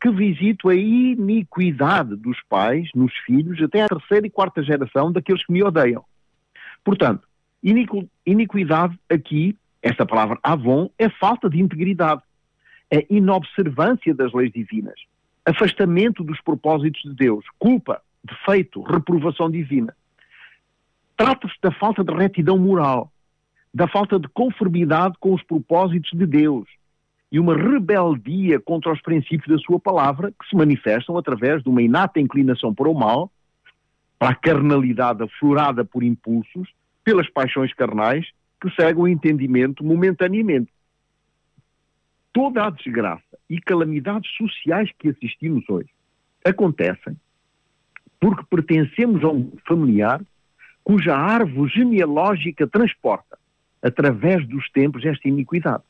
que 0.00 0.10
visito 0.10 0.68
a 0.68 0.74
iniquidade 0.74 2.16
dos 2.16 2.38
pais 2.48 2.88
nos 2.94 3.12
filhos 3.26 3.60
até 3.62 3.82
a 3.82 3.88
terceira 3.88 4.26
e 4.26 4.30
quarta 4.30 4.62
geração 4.62 5.12
daqueles 5.12 5.44
que 5.44 5.52
me 5.52 5.62
odeiam. 5.62 6.04
Portanto, 6.84 7.26
iniquidade 8.26 8.98
aqui, 9.08 9.56
esta 9.82 10.06
palavra 10.06 10.38
avon, 10.42 10.88
é 10.98 11.08
falta 11.08 11.50
de 11.50 11.60
integridade, 11.60 12.22
é 12.90 13.06
inobservância 13.10 14.14
das 14.14 14.32
leis 14.32 14.52
divinas, 14.52 15.00
afastamento 15.44 16.22
dos 16.22 16.40
propósitos 16.40 17.02
de 17.02 17.14
Deus, 17.14 17.44
culpa, 17.58 18.00
defeito, 18.24 18.82
reprovação 18.82 19.50
divina. 19.50 19.94
Trata-se 21.16 21.54
da 21.60 21.72
falta 21.72 22.04
de 22.04 22.14
retidão 22.14 22.56
moral, 22.56 23.12
da 23.78 23.86
falta 23.86 24.18
de 24.18 24.26
conformidade 24.30 25.14
com 25.20 25.32
os 25.32 25.42
propósitos 25.44 26.10
de 26.10 26.26
Deus 26.26 26.68
e 27.30 27.38
uma 27.38 27.54
rebeldia 27.54 28.58
contra 28.58 28.92
os 28.92 29.00
princípios 29.00 29.46
da 29.46 29.64
sua 29.64 29.78
palavra 29.78 30.32
que 30.32 30.48
se 30.48 30.56
manifestam 30.56 31.16
através 31.16 31.62
de 31.62 31.68
uma 31.68 31.80
inata 31.80 32.18
inclinação 32.18 32.74
para 32.74 32.88
o 32.88 32.92
mal, 32.92 33.30
para 34.18 34.30
a 34.30 34.34
carnalidade 34.34 35.22
aflorada 35.22 35.84
por 35.84 36.02
impulsos, 36.02 36.68
pelas 37.04 37.30
paixões 37.30 37.72
carnais 37.72 38.28
que 38.60 38.68
cegam 38.74 39.04
o 39.04 39.08
entendimento 39.08 39.84
momentaneamente. 39.84 40.72
Toda 42.32 42.66
a 42.66 42.70
desgraça 42.70 43.38
e 43.48 43.60
calamidades 43.60 44.28
sociais 44.36 44.90
que 44.98 45.10
assistimos 45.10 45.64
hoje 45.68 45.90
acontecem 46.44 47.16
porque 48.18 48.42
pertencemos 48.50 49.22
a 49.22 49.28
um 49.28 49.52
familiar 49.68 50.20
cuja 50.82 51.14
árvore 51.16 51.70
genealógica 51.70 52.66
transporta 52.66 53.37
através 53.82 54.46
dos 54.46 54.68
tempos 54.70 55.04
esta 55.04 55.28
iniquidade. 55.28 55.82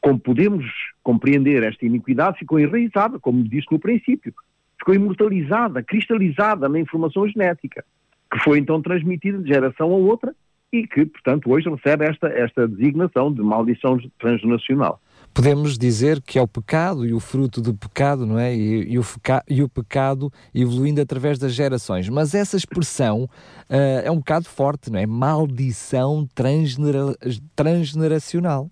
Como 0.00 0.18
podemos 0.18 0.64
compreender, 1.02 1.62
esta 1.62 1.84
iniquidade 1.84 2.38
ficou 2.38 2.58
enraizada, 2.58 3.18
como 3.18 3.42
disse 3.44 3.66
no 3.70 3.78
princípio, 3.78 4.32
ficou 4.78 4.94
imortalizada, 4.94 5.82
cristalizada 5.82 6.68
na 6.68 6.80
informação 6.80 7.28
genética, 7.28 7.84
que 8.32 8.38
foi 8.40 8.58
então 8.58 8.80
transmitida 8.80 9.38
de 9.38 9.48
geração 9.48 9.92
a 9.92 9.96
outra 9.96 10.34
e 10.72 10.86
que, 10.86 11.04
portanto, 11.04 11.50
hoje 11.50 11.68
recebe 11.68 12.06
esta, 12.06 12.28
esta 12.28 12.66
designação 12.66 13.32
de 13.32 13.42
maldição 13.42 13.98
transnacional 14.18 15.00
podemos 15.34 15.78
dizer 15.78 16.20
que 16.20 16.38
é 16.38 16.42
o 16.42 16.48
pecado 16.48 17.06
e 17.06 17.12
o 17.12 17.20
fruto 17.20 17.60
do 17.60 17.74
pecado, 17.74 18.26
não 18.26 18.38
é? 18.38 18.54
E, 18.54 18.92
e, 18.92 18.98
o, 18.98 19.02
e 19.48 19.62
o, 19.62 19.68
pecado 19.68 20.30
evoluindo 20.54 21.00
através 21.00 21.38
das 21.38 21.52
gerações. 21.52 22.08
Mas 22.08 22.34
essa 22.34 22.56
expressão 22.56 23.24
uh, 23.24 24.04
é 24.04 24.10
um 24.10 24.16
bocado 24.16 24.44
forte, 24.46 24.90
não 24.90 24.98
é? 24.98 25.06
Maldição 25.06 26.26
transgenera 26.34 27.16
transgeneracional. 27.56 28.70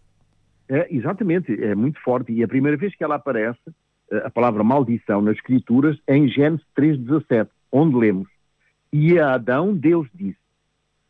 É, 0.68 0.86
exatamente, 0.94 1.52
é 1.62 1.74
muito 1.74 2.00
forte. 2.00 2.32
E 2.32 2.44
a 2.44 2.48
primeira 2.48 2.76
vez 2.76 2.94
que 2.94 3.02
ela 3.02 3.16
aparece, 3.16 3.58
eh, 4.12 4.22
a 4.24 4.30
palavra 4.30 4.62
maldição 4.62 5.20
nas 5.20 5.34
Escrituras, 5.34 5.98
é 6.06 6.16
em 6.16 6.28
Gênesis 6.28 6.64
3,17, 6.78 7.48
onde 7.72 7.96
lemos: 7.96 8.28
E 8.92 9.18
a 9.18 9.34
Adão 9.34 9.74
Deus 9.74 10.06
disse: 10.14 10.38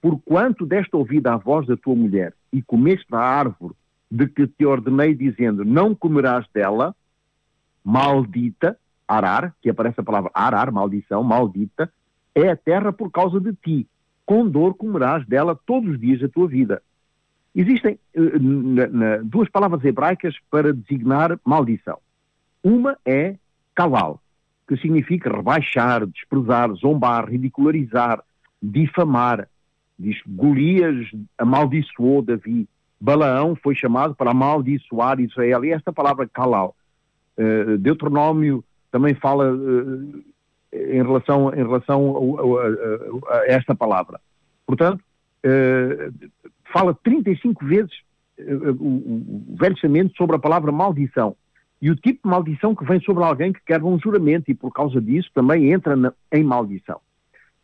Porquanto 0.00 0.64
deste 0.64 0.96
ouvido 0.96 1.26
à 1.26 1.36
voz 1.36 1.66
da 1.66 1.76
tua 1.76 1.94
mulher 1.94 2.32
e 2.50 2.62
comeste 2.62 3.06
a 3.12 3.18
árvore 3.18 3.74
de 4.10 4.26
que 4.26 4.46
te 4.46 4.66
ordenei 4.66 5.14
dizendo 5.14 5.64
não 5.64 5.94
comerás 5.94 6.46
dela, 6.52 6.94
maldita, 7.84 8.76
arar, 9.06 9.54
que 9.60 9.70
aparece 9.70 10.00
a 10.00 10.04
palavra 10.04 10.30
arar, 10.34 10.72
maldição, 10.72 11.22
maldita, 11.22 11.92
é 12.34 12.48
a 12.48 12.56
terra 12.56 12.92
por 12.92 13.10
causa 13.10 13.40
de 13.40 13.52
ti. 13.54 13.86
Com 14.24 14.48
dor 14.48 14.74
comerás 14.74 15.26
dela 15.26 15.58
todos 15.66 15.90
os 15.90 16.00
dias 16.00 16.20
da 16.20 16.28
tua 16.28 16.48
vida. 16.48 16.82
Existem 17.54 17.98
na, 18.14 19.16
duas 19.18 19.48
palavras 19.48 19.84
hebraicas 19.84 20.36
para 20.50 20.72
designar 20.72 21.38
maldição. 21.44 21.98
Uma 22.62 22.96
é 23.04 23.36
kalal, 23.74 24.20
que 24.68 24.76
significa 24.76 25.34
rebaixar, 25.34 26.06
desprezar, 26.06 26.72
zombar, 26.74 27.28
ridicularizar, 27.28 28.22
difamar. 28.62 29.48
Diz 29.98 30.20
Golias 30.26 31.10
amaldiçoou 31.36 32.22
Davi. 32.22 32.68
Balaão 33.00 33.56
foi 33.56 33.74
chamado 33.74 34.14
para 34.14 34.32
amaldiçoar 34.32 35.20
Israel. 35.20 35.64
E 35.64 35.70
esta 35.70 35.92
palavra 35.92 36.28
kalal, 36.28 36.76
uh, 37.38 37.78
Deuteronômio 37.78 38.62
também 38.90 39.14
fala 39.14 39.52
uh, 39.52 40.24
em 40.72 41.02
relação, 41.02 41.52
em 41.54 41.62
relação 41.62 42.38
a, 42.38 43.34
a, 43.34 43.38
a, 43.38 43.46
esta 43.46 43.74
palavra. 43.74 44.20
Portanto, 44.66 45.02
uh, 45.46 46.30
fala 46.72 46.94
35 47.02 47.64
vezes 47.64 47.92
o, 48.38 49.52
o 49.52 49.56
Velho 49.58 49.74
Testamento 49.74 50.16
sobre 50.16 50.36
a 50.36 50.38
palavra 50.38 50.70
maldição. 50.70 51.34
E 51.80 51.90
o 51.90 51.96
tipo 51.96 52.20
de 52.24 52.30
maldição 52.30 52.74
que 52.74 52.84
vem 52.84 53.00
sobre 53.00 53.24
alguém 53.24 53.52
que 53.52 53.60
quer 53.64 53.82
um 53.82 53.98
juramento 53.98 54.50
e 54.50 54.54
por 54.54 54.70
causa 54.70 55.00
disso 55.00 55.30
também 55.34 55.72
entra 55.72 55.96
na, 55.96 56.12
em 56.30 56.44
maldição. 56.44 57.00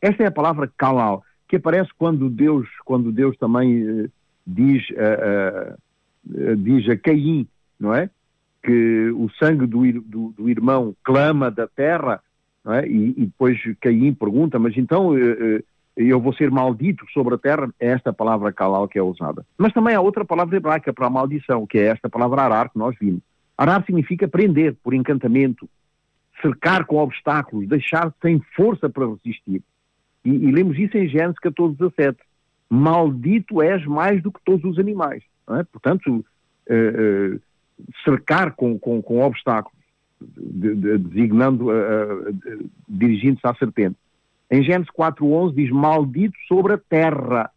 Esta 0.01 0.23
é 0.23 0.27
a 0.27 0.33
palavra 0.33 0.71
kalal, 0.77 1.23
que 1.49 1.57
aparece 1.57 1.91
quando 1.99 2.31
Deus, 2.31 2.67
quando 2.85 3.13
Deus 3.13 3.37
também 3.37 4.11
diz 4.47 4.85
a, 4.97 5.75
a, 6.53 6.55
diz 6.57 6.89
a 6.89 6.97
Caim, 6.97 7.47
não 7.79 7.95
é? 7.95 8.09
Que 8.63 9.11
o 9.11 9.29
sangue 9.39 9.67
do, 9.67 9.81
do, 10.03 10.35
do 10.37 10.49
irmão 10.49 10.95
clama 11.03 11.51
da 11.51 11.67
terra, 11.67 12.21
é? 12.67 12.87
E, 12.87 13.11
e, 13.17 13.27
depois 13.27 13.59
Caim 13.81 14.13
pergunta, 14.13 14.59
mas 14.59 14.77
então 14.77 15.17
eh, 15.17 15.21
eh, 15.57 15.63
eu 15.97 16.21
vou 16.21 16.33
ser 16.35 16.51
maldito 16.51 17.05
sobre 17.13 17.35
a 17.35 17.39
terra? 17.39 17.73
É 17.79 17.89
esta 17.89 18.13
palavra 18.13 18.53
calal 18.53 18.89
que 18.89 18.99
é 18.99 19.03
usada. 19.03 19.47
Mas 19.57 19.73
também 19.73 19.95
há 19.95 20.01
outra 20.01 20.25
palavra 20.25 20.57
hebraica 20.57 20.93
para 20.93 21.07
a 21.07 21.11
maldição, 21.11 21.67
que 21.67 21.79
é 21.79 21.87
esta 21.87 22.09
palavra 22.09 22.43
arar 22.43 22.71
que 22.71 22.79
nós 22.79 22.97
vimos. 23.01 23.23
Arar 23.57 23.85
significa 23.87 24.27
prender 24.27 24.75
por 24.83 24.93
encantamento, 24.93 25.69
cercar 26.43 26.85
com 26.85 26.97
obstáculos, 26.97 27.69
deixar 27.69 28.13
sem 28.21 28.41
força 28.57 28.89
para 28.89 29.07
resistir. 29.07 29.63
E, 30.25 30.31
e 30.31 30.51
lemos 30.51 30.77
isso 30.77 30.99
em 30.99 31.09
Gênesis 31.09 31.39
14, 31.39 31.77
17. 31.77 32.19
Maldito 32.69 33.63
és 33.63 33.85
mais 33.87 34.23
do 34.23 34.33
que 34.33 34.41
todos 34.45 34.65
os 34.65 34.79
animais. 34.79 35.23
É? 35.51 35.63
Portanto, 35.65 36.25
uh, 36.69 37.35
uh, 37.37 37.41
cercar 38.05 38.53
com, 38.53 38.79
com, 38.79 39.01
com 39.01 39.23
obstáculos, 39.23 39.77
de, 40.21 40.75
de, 40.75 40.99
designando, 40.99 41.69
uh, 41.69 42.71
dirigindo-se 42.89 43.47
à 43.47 43.55
serpente. 43.55 43.97
Em 44.51 44.63
Gênesis 44.63 44.91
4.11 44.93 45.55
diz 45.55 45.71
maldito 45.71 46.37
sobre 46.49 46.75
a 46.75 46.79
terra. 46.79 47.51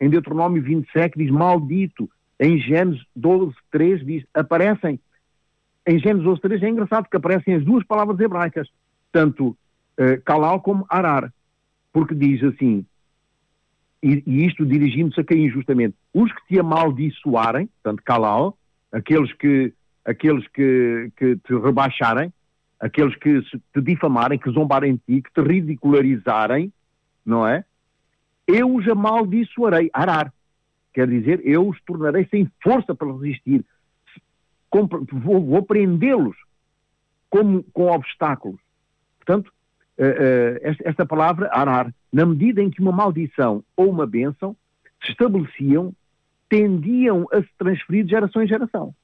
Em 0.00 0.08
Deuteronômio 0.08 0.62
27 0.62 1.16
diz 1.16 1.30
maldito. 1.30 2.10
Em 2.38 2.58
Gênesis 2.58 3.02
12.3 3.18 4.04
diz 4.04 4.24
aparecem. 4.34 4.98
Em 5.86 5.98
Gênesis 5.98 6.26
12.3 6.26 6.62
é 6.62 6.68
engraçado 6.68 7.08
que 7.08 7.16
aparecem 7.16 7.54
as 7.54 7.64
duas 7.64 7.84
palavras 7.84 8.18
hebraicas, 8.18 8.68
tanto 9.12 9.48
uh, 9.48 10.20
kalal 10.24 10.60
como 10.60 10.86
arar. 10.88 11.32
Porque 11.92 12.14
diz 12.14 12.42
assim, 12.42 12.84
e, 14.04 14.22
e 14.26 14.46
isto 14.46 14.66
dirigindo-se 14.66 15.18
a 15.18 15.24
quem 15.24 15.46
injustamente, 15.46 15.96
os 16.12 16.30
que 16.30 16.46
te 16.46 16.60
amaldiçoarem, 16.60 17.66
portanto 17.66 18.02
kalal, 18.04 18.58
aqueles 18.92 19.32
que, 19.32 19.72
aqueles 20.04 20.46
que, 20.48 21.10
que 21.16 21.36
te 21.36 21.54
rebaixarem, 21.54 22.30
aqueles 22.78 23.16
que 23.16 23.40
te 23.40 23.80
difamarem, 23.80 24.38
que 24.38 24.50
zombarem 24.50 24.96
de 24.96 25.00
ti, 25.06 25.22
que 25.22 25.32
te 25.32 25.40
ridicularizarem, 25.40 26.70
não 27.24 27.48
é? 27.48 27.64
Eu 28.46 28.74
os 28.74 28.86
amaldiçoarei, 28.86 29.88
arar. 29.90 30.30
Quer 30.92 31.08
dizer, 31.08 31.40
eu 31.42 31.66
os 31.66 31.80
tornarei 31.80 32.26
sem 32.30 32.46
força 32.62 32.94
para 32.94 33.10
resistir. 33.10 33.64
Vou, 34.70 35.46
vou 35.46 35.62
prendê-los 35.62 36.36
com 37.30 37.86
obstáculos. 37.86 38.60
Portanto, 39.16 39.50
esta, 39.96 40.88
esta 40.88 41.06
palavra, 41.06 41.48
arar, 41.52 41.92
na 42.12 42.26
medida 42.26 42.62
em 42.62 42.70
que 42.70 42.80
uma 42.80 42.92
maldição 42.92 43.62
ou 43.76 43.90
uma 43.90 44.06
bênção 44.06 44.56
se 45.04 45.10
estabeleciam, 45.10 45.92
tendiam 46.48 47.26
a 47.32 47.40
se 47.40 47.48
transferir 47.58 48.04
de 48.04 48.10
geração 48.10 48.42
em 48.42 48.46
geração 48.46 48.94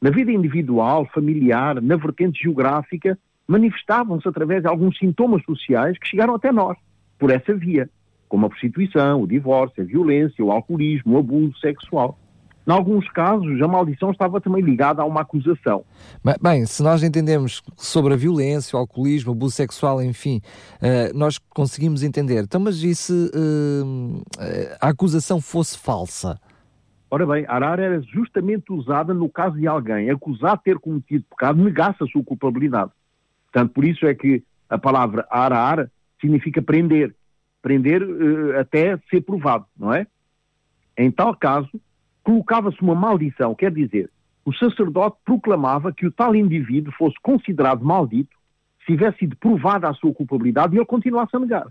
na 0.00 0.10
vida 0.10 0.30
individual, 0.30 1.08
familiar, 1.12 1.80
na 1.80 1.96
vertente 1.96 2.42
geográfica, 2.42 3.18
manifestavam-se 3.46 4.28
através 4.28 4.62
de 4.62 4.68
alguns 4.68 4.98
sintomas 4.98 5.42
sociais 5.44 5.98
que 5.98 6.08
chegaram 6.08 6.34
até 6.34 6.52
nós, 6.52 6.76
por 7.18 7.30
essa 7.30 7.54
via, 7.54 7.88
como 8.28 8.46
a 8.46 8.48
prostituição, 8.48 9.22
o 9.22 9.26
divórcio, 9.26 9.82
a 9.82 9.86
violência, 9.86 10.44
o 10.44 10.50
alcoolismo, 10.50 11.14
o 11.14 11.18
abuso 11.18 11.56
sexual. 11.58 12.18
Em 12.66 12.72
alguns 12.72 13.08
casos, 13.10 13.62
a 13.62 13.68
maldição 13.68 14.10
estava 14.10 14.40
também 14.40 14.60
ligada 14.60 15.00
a 15.00 15.04
uma 15.04 15.20
acusação. 15.20 15.84
Bem, 16.42 16.66
se 16.66 16.82
nós 16.82 17.00
entendemos 17.00 17.62
sobre 17.76 18.14
a 18.14 18.16
violência, 18.16 18.76
o 18.76 18.80
alcoolismo, 18.80 19.30
o 19.30 19.36
abuso 19.36 19.54
sexual, 19.54 20.02
enfim, 20.02 20.42
uh, 20.82 21.16
nós 21.16 21.38
conseguimos 21.38 22.02
entender. 22.02 22.42
Então, 22.42 22.60
mas 22.60 22.82
e 22.82 22.92
se 22.92 23.12
uh, 23.12 24.22
a 24.80 24.88
acusação 24.88 25.40
fosse 25.40 25.78
falsa? 25.78 26.40
Ora 27.08 27.24
bem, 27.24 27.44
arar 27.46 27.78
era 27.78 28.00
justamente 28.02 28.72
usada 28.72 29.14
no 29.14 29.28
caso 29.28 29.56
de 29.56 29.68
alguém 29.68 30.10
acusado 30.10 30.58
de 30.58 30.64
ter 30.64 30.78
cometido 30.80 31.24
pecado 31.30 31.62
negasse 31.62 32.02
a 32.02 32.06
sua 32.06 32.24
culpabilidade. 32.24 32.90
Portanto, 33.44 33.72
por 33.72 33.84
isso 33.84 34.04
é 34.06 34.14
que 34.14 34.42
a 34.68 34.76
palavra 34.76 35.24
arar 35.30 35.88
significa 36.20 36.60
prender. 36.60 37.14
Prender 37.62 38.02
uh, 38.02 38.58
até 38.58 38.98
ser 39.08 39.20
provado, 39.20 39.66
não 39.78 39.94
é? 39.94 40.04
Em 40.98 41.12
tal 41.12 41.36
caso, 41.36 41.70
colocava-se 42.26 42.82
uma 42.82 42.94
maldição, 42.96 43.54
quer 43.54 43.70
dizer, 43.70 44.10
o 44.44 44.52
sacerdote 44.52 45.16
proclamava 45.24 45.92
que 45.92 46.04
o 46.04 46.10
tal 46.10 46.34
indivíduo 46.34 46.92
fosse 46.98 47.14
considerado 47.22 47.84
maldito 47.84 48.36
se 48.80 48.86
tivesse 48.86 49.18
sido 49.18 49.36
provada 49.36 49.88
a 49.88 49.94
sua 49.94 50.12
culpabilidade 50.12 50.74
e 50.74 50.78
ele 50.78 50.86
continuasse 50.86 51.36
a 51.36 51.38
negar. 51.38 51.66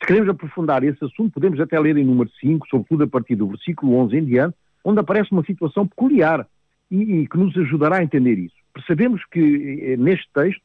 Se 0.00 0.06
queremos 0.08 0.28
aprofundar 0.28 0.82
esse 0.82 1.04
assunto, 1.04 1.34
podemos 1.34 1.60
até 1.60 1.78
ler 1.78 1.96
em 1.96 2.04
número 2.04 2.28
5, 2.40 2.66
sobretudo 2.68 3.04
a 3.04 3.06
partir 3.06 3.36
do 3.36 3.46
versículo 3.46 3.94
11 3.98 4.16
em 4.16 4.24
diante, 4.24 4.56
onde 4.84 4.98
aparece 4.98 5.30
uma 5.30 5.44
situação 5.44 5.86
peculiar 5.86 6.44
e, 6.90 7.20
e 7.20 7.28
que 7.28 7.38
nos 7.38 7.56
ajudará 7.56 7.98
a 7.98 8.02
entender 8.02 8.36
isso. 8.38 8.56
Percebemos 8.74 9.24
que 9.26 9.92
eh, 9.92 9.96
neste 9.96 10.28
texto 10.34 10.62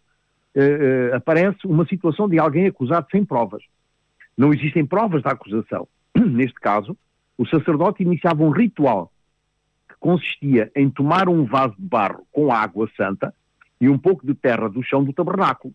eh, 0.55 1.10
eh, 1.12 1.15
aparece 1.15 1.67
uma 1.67 1.86
situação 1.86 2.27
de 2.27 2.39
alguém 2.39 2.65
acusado 2.65 3.05
sem 3.12 3.23
provas. 3.23 3.62
Não 4.36 4.51
existem 4.51 4.83
provas 4.83 5.21
da 5.21 5.31
acusação. 5.33 5.88
Neste 6.17 6.60
caso, 6.60 6.97
o 7.38 7.45
sacerdote 7.45 8.04
iniciava 8.04 8.43
um 8.43 8.50
ritual 8.50 9.12
que 9.88 9.95
consistia 10.00 10.71
em 10.76 10.89
tomar 10.89 11.30
um 11.30 11.45
vaso 11.45 11.76
de 11.78 11.88
barro 11.88 12.26
com 12.32 12.52
água 12.52 12.89
santa 12.97 13.34
e 13.80 13.88
um 13.88 13.97
pouco 13.97 14.26
de 14.26 14.34
terra 14.34 14.67
do 14.67 14.84
chão 14.84 15.04
do 15.04 15.13
tabernáculo 15.13 15.73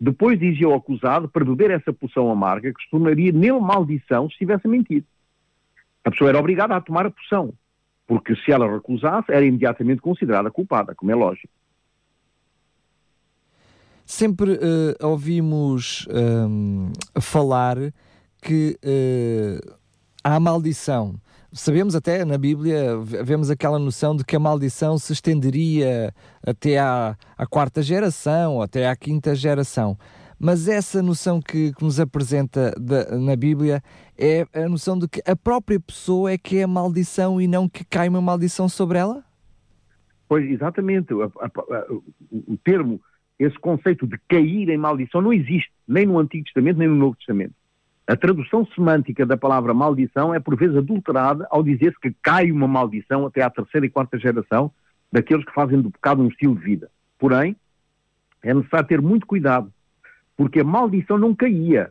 depois 0.00 0.38
dizia 0.38 0.66
ao 0.66 0.74
acusado 0.74 1.28
para 1.28 1.44
beber 1.44 1.70
essa 1.70 1.92
poção 1.92 2.30
amarga 2.30 2.72
que 2.72 2.82
se 2.82 2.90
tornaria 2.90 3.32
nele 3.32 3.58
maldição 3.58 4.26
se 4.28 4.34
estivesse 4.34 4.66
a 4.66 4.70
mentir. 4.70 5.04
A 6.04 6.10
pessoa 6.10 6.30
era 6.30 6.38
obrigada 6.38 6.76
a 6.76 6.80
tomar 6.80 7.06
a 7.06 7.10
poção, 7.10 7.52
porque 8.06 8.36
se 8.36 8.52
ela 8.52 8.70
recusasse, 8.70 9.32
era 9.32 9.44
imediatamente 9.44 10.02
considerada 10.02 10.50
culpada, 10.50 10.94
como 10.94 11.10
é 11.10 11.14
lógico. 11.14 11.52
Sempre 14.04 14.52
uh, 14.52 15.06
ouvimos 15.06 16.06
um, 16.08 16.92
falar 17.20 17.76
que 18.40 18.78
uh, 18.84 19.76
há 20.34 20.40
maldição 20.40 21.14
sabemos 21.52 21.94
até 21.94 22.24
na 22.24 22.36
Bíblia, 22.36 22.96
vemos 23.24 23.50
aquela 23.50 23.78
noção 23.78 24.14
de 24.14 24.24
que 24.24 24.36
a 24.36 24.40
maldição 24.40 24.98
se 24.98 25.12
estenderia 25.12 26.12
até 26.46 26.78
à, 26.78 27.16
à 27.36 27.46
quarta 27.46 27.82
geração, 27.82 28.60
até 28.60 28.88
à 28.88 28.94
quinta 28.94 29.34
geração. 29.34 29.96
Mas 30.38 30.68
essa 30.68 31.02
noção 31.02 31.40
que, 31.40 31.72
que 31.72 31.82
nos 31.82 31.98
apresenta 31.98 32.74
na 33.18 33.34
Bíblia 33.34 33.80
é 34.18 34.46
a 34.52 34.68
noção 34.68 34.98
de 34.98 35.08
que 35.08 35.22
a 35.26 35.34
própria 35.34 35.80
pessoa 35.80 36.30
é 36.30 36.36
que 36.36 36.58
é 36.58 36.64
a 36.64 36.68
maldição 36.68 37.40
e 37.40 37.48
não 37.48 37.68
que 37.68 37.84
cai 37.84 38.08
uma 38.08 38.20
maldição 38.20 38.68
sobre 38.68 38.98
ela? 38.98 39.24
Pois, 40.28 40.44
exatamente. 40.50 41.14
A, 41.14 41.46
a, 41.46 41.86
o 42.30 42.58
termo, 42.62 43.00
esse 43.38 43.58
conceito 43.58 44.06
de 44.06 44.18
cair 44.28 44.68
em 44.68 44.76
maldição 44.76 45.22
não 45.22 45.32
existe, 45.32 45.72
nem 45.88 46.04
no 46.04 46.18
Antigo 46.18 46.44
Testamento, 46.44 46.76
nem 46.76 46.88
no 46.88 46.96
Novo 46.96 47.16
Testamento. 47.16 47.54
A 48.06 48.14
tradução 48.14 48.64
semântica 48.66 49.26
da 49.26 49.36
palavra 49.36 49.74
maldição 49.74 50.32
é 50.32 50.38
por 50.38 50.56
vezes 50.56 50.76
adulterada 50.76 51.44
ao 51.50 51.60
dizer-se 51.60 51.98
que 51.98 52.14
cai 52.22 52.52
uma 52.52 52.68
maldição 52.68 53.26
até 53.26 53.42
à 53.42 53.50
terceira 53.50 53.84
e 53.84 53.90
quarta 53.90 54.16
geração 54.16 54.70
daqueles 55.10 55.44
que 55.44 55.52
fazem 55.52 55.80
do 55.80 55.90
pecado 55.90 56.22
um 56.22 56.28
estilo 56.28 56.54
de 56.54 56.62
vida. 56.62 56.88
Porém, 57.18 57.56
é 58.44 58.54
necessário 58.54 58.86
ter 58.86 59.02
muito 59.02 59.26
cuidado, 59.26 59.72
porque 60.36 60.60
a 60.60 60.64
maldição 60.64 61.18
não 61.18 61.34
caía. 61.34 61.90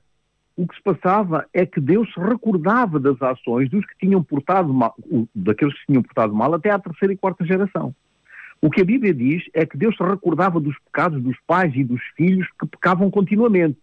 O 0.56 0.66
que 0.66 0.76
se 0.78 0.82
passava 0.82 1.46
é 1.54 1.66
que 1.66 1.82
Deus 1.82 2.08
se 2.14 2.20
recordava 2.20 2.98
das 2.98 3.22
ações 3.22 3.70
dos 3.70 3.86
que 3.86 3.98
tinham 3.98 4.24
portado 4.24 4.74
mal, 4.74 4.96
daqueles 5.36 5.78
que 5.80 5.88
tinham 5.88 6.02
portado 6.02 6.34
mal 6.34 6.54
até 6.54 6.70
à 6.70 6.80
terceira 6.80 7.14
e 7.14 7.18
quarta 7.18 7.46
geração. 7.46 7.94
O 8.62 8.70
que 8.70 8.82
a 8.82 8.86
Bíblia 8.86 9.14
diz 9.14 9.44
é 9.54 9.66
que 9.66 9.78
Deus 9.78 9.98
se 9.98 10.04
recordava 10.04 10.62
dos 10.62 10.80
pecados 10.80 11.22
dos 11.22 11.36
pais 11.46 11.76
e 11.76 11.84
dos 11.84 12.02
filhos 12.16 12.48
que 12.58 12.66
pecavam 12.66 13.12
continuamente. 13.12 13.78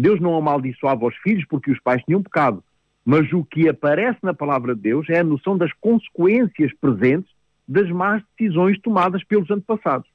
Deus 0.00 0.20
não 0.20 0.36
amaldiçoava 0.36 1.06
os 1.06 1.16
filhos 1.16 1.44
porque 1.48 1.72
os 1.72 1.80
pais 1.80 2.00
tinham 2.04 2.22
pecado. 2.22 2.62
Mas 3.04 3.32
o 3.32 3.44
que 3.44 3.68
aparece 3.68 4.18
na 4.22 4.32
palavra 4.32 4.72
de 4.72 4.80
Deus 4.80 5.10
é 5.10 5.18
a 5.18 5.24
noção 5.24 5.58
das 5.58 5.72
consequências 5.80 6.72
presentes 6.80 7.28
das 7.66 7.90
más 7.90 8.22
decisões 8.38 8.78
tomadas 8.80 9.24
pelos 9.24 9.50
antepassados. 9.50 10.08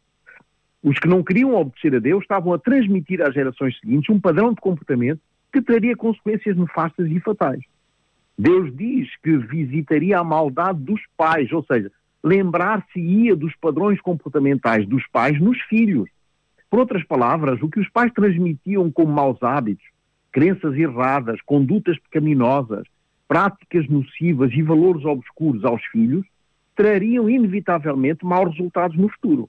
Os 0.81 0.97
que 0.97 1.07
não 1.07 1.21
queriam 1.21 1.53
obedecer 1.53 1.93
a 1.95 1.99
Deus 1.99 2.23
estavam 2.23 2.53
a 2.53 2.57
transmitir 2.57 3.21
às 3.21 3.33
gerações 3.33 3.77
seguintes 3.79 4.09
um 4.09 4.19
padrão 4.19 4.53
de 4.53 4.61
comportamento 4.61 5.19
que 5.51 5.61
traria 5.61 5.97
consequências 5.97 6.55
nefastas 6.55 7.11
e 7.11 7.19
fatais. 7.19 7.61
Deus 8.39 8.73
diz 8.75 9.09
que 9.21 9.37
visitaria 9.37 10.17
a 10.17 10.23
maldade 10.23 10.79
dos 10.79 11.01
pais, 11.17 11.51
ou 11.51 11.63
seja, 11.63 11.91
lembrar-se-ia 12.23 13.35
dos 13.35 13.53
padrões 13.57 13.99
comportamentais 13.99 14.87
dos 14.87 15.05
pais 15.07 15.39
nos 15.41 15.59
filhos. 15.63 16.09
Por 16.73 16.79
outras 16.79 17.03
palavras, 17.03 17.61
o 17.61 17.69
que 17.69 17.79
os 17.79 17.87
pais 17.87 18.11
transmitiam 18.11 18.89
como 18.89 19.13
maus 19.13 19.37
hábitos, 19.43 19.85
crenças 20.31 20.75
erradas, 20.75 21.39
condutas 21.45 21.99
pecaminosas, 21.99 22.87
práticas 23.27 23.87
nocivas 23.87 24.51
e 24.51 24.63
valores 24.63 25.05
obscuros 25.05 25.63
aos 25.63 25.85
filhos, 25.91 26.25
trariam 26.75 27.29
inevitavelmente 27.29 28.25
maus 28.25 28.49
resultados 28.49 28.97
no 28.97 29.07
futuro. 29.07 29.47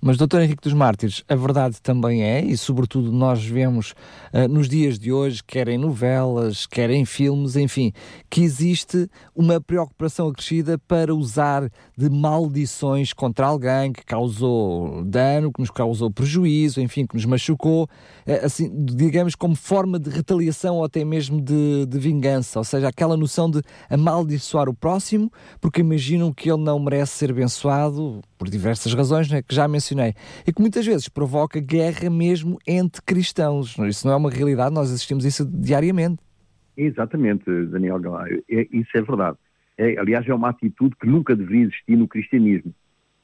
Mas, 0.00 0.16
doutor 0.16 0.42
Henrique 0.42 0.62
dos 0.62 0.72
Mártires, 0.72 1.24
a 1.28 1.34
verdade 1.34 1.80
também 1.80 2.22
é, 2.22 2.44
e 2.44 2.56
sobretudo 2.56 3.10
nós 3.10 3.44
vemos 3.44 3.94
uh, 4.32 4.46
nos 4.48 4.68
dias 4.68 4.98
de 4.98 5.12
hoje, 5.12 5.42
quer 5.44 5.68
em 5.68 5.78
novelas, 5.78 6.66
quer 6.66 6.90
em 6.90 7.04
filmes, 7.04 7.56
enfim, 7.56 7.92
que 8.30 8.42
existe 8.42 9.08
uma 9.34 9.60
preocupação 9.60 10.28
acrescida 10.28 10.78
para 10.78 11.14
usar 11.14 11.70
de 11.96 12.10
maldições 12.10 13.12
contra 13.12 13.46
alguém 13.46 13.92
que 13.92 14.04
causou 14.04 15.02
dano, 15.04 15.52
que 15.52 15.60
nos 15.60 15.70
causou 15.70 16.10
prejuízo, 16.10 16.80
enfim, 16.80 17.06
que 17.06 17.14
nos 17.14 17.24
machucou, 17.24 17.84
uh, 17.84 18.44
assim, 18.44 18.70
digamos, 18.84 19.34
como 19.34 19.56
forma 19.56 19.98
de 19.98 20.10
retaliação 20.10 20.76
ou 20.76 20.84
até 20.84 21.04
mesmo 21.04 21.40
de, 21.40 21.86
de 21.86 21.98
vingança, 21.98 22.58
ou 22.58 22.64
seja, 22.64 22.88
aquela 22.88 23.16
noção 23.16 23.50
de 23.50 23.62
amaldiçoar 23.88 24.68
o 24.68 24.74
próximo, 24.74 25.32
porque 25.60 25.80
imaginam 25.80 26.32
que 26.32 26.50
ele 26.50 26.62
não 26.62 26.78
merece 26.78 27.12
ser 27.12 27.30
abençoado, 27.30 28.20
por 28.38 28.48
diversas 28.48 28.92
razões 28.94 29.30
né, 29.30 29.42
que 29.42 29.54
já 29.54 29.66
mencionei, 29.66 30.14
e 30.46 30.52
que 30.52 30.60
muitas 30.60 30.84
vezes 30.86 31.08
provoca 31.08 31.60
guerra 31.60 32.10
mesmo 32.10 32.58
entre 32.66 33.02
cristãos. 33.02 33.76
Isso 33.78 34.06
não 34.06 34.14
é 34.14 34.16
uma 34.16 34.30
realidade, 34.30 34.74
nós 34.74 34.90
assistimos 34.90 35.24
isso 35.24 35.44
diariamente. 35.44 36.22
Exatamente, 36.76 37.44
Daniel 37.66 37.98
Galário, 37.98 38.44
é, 38.50 38.66
isso 38.70 38.90
é 38.94 39.02
verdade. 39.02 39.38
É, 39.78 39.98
aliás, 39.98 40.26
é 40.28 40.34
uma 40.34 40.50
atitude 40.50 40.94
que 41.00 41.06
nunca 41.06 41.34
deveria 41.34 41.64
existir 41.64 41.96
no 41.96 42.08
cristianismo, 42.08 42.74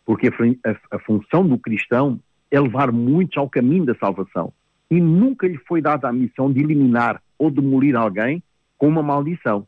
porque 0.04 0.28
a, 0.28 0.70
a, 0.70 0.96
a 0.96 0.98
função 1.00 1.46
do 1.46 1.58
cristão 1.58 2.18
é 2.50 2.60
levar 2.60 2.92
muitos 2.92 3.36
ao 3.36 3.48
caminho 3.48 3.84
da 3.84 3.94
salvação 3.94 4.52
e 4.90 5.00
nunca 5.00 5.48
lhe 5.48 5.56
foi 5.66 5.80
dada 5.80 6.06
a 6.06 6.12
missão 6.12 6.52
de 6.52 6.60
eliminar 6.60 7.22
ou 7.38 7.50
demolir 7.50 7.96
alguém 7.96 8.42
com 8.76 8.88
uma 8.88 9.02
maldição, 9.02 9.66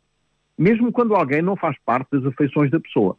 mesmo 0.56 0.92
quando 0.92 1.14
alguém 1.14 1.40
não 1.40 1.56
faz 1.56 1.78
parte 1.82 2.10
das 2.12 2.26
afeições 2.26 2.70
da 2.70 2.78
pessoa. 2.78 3.16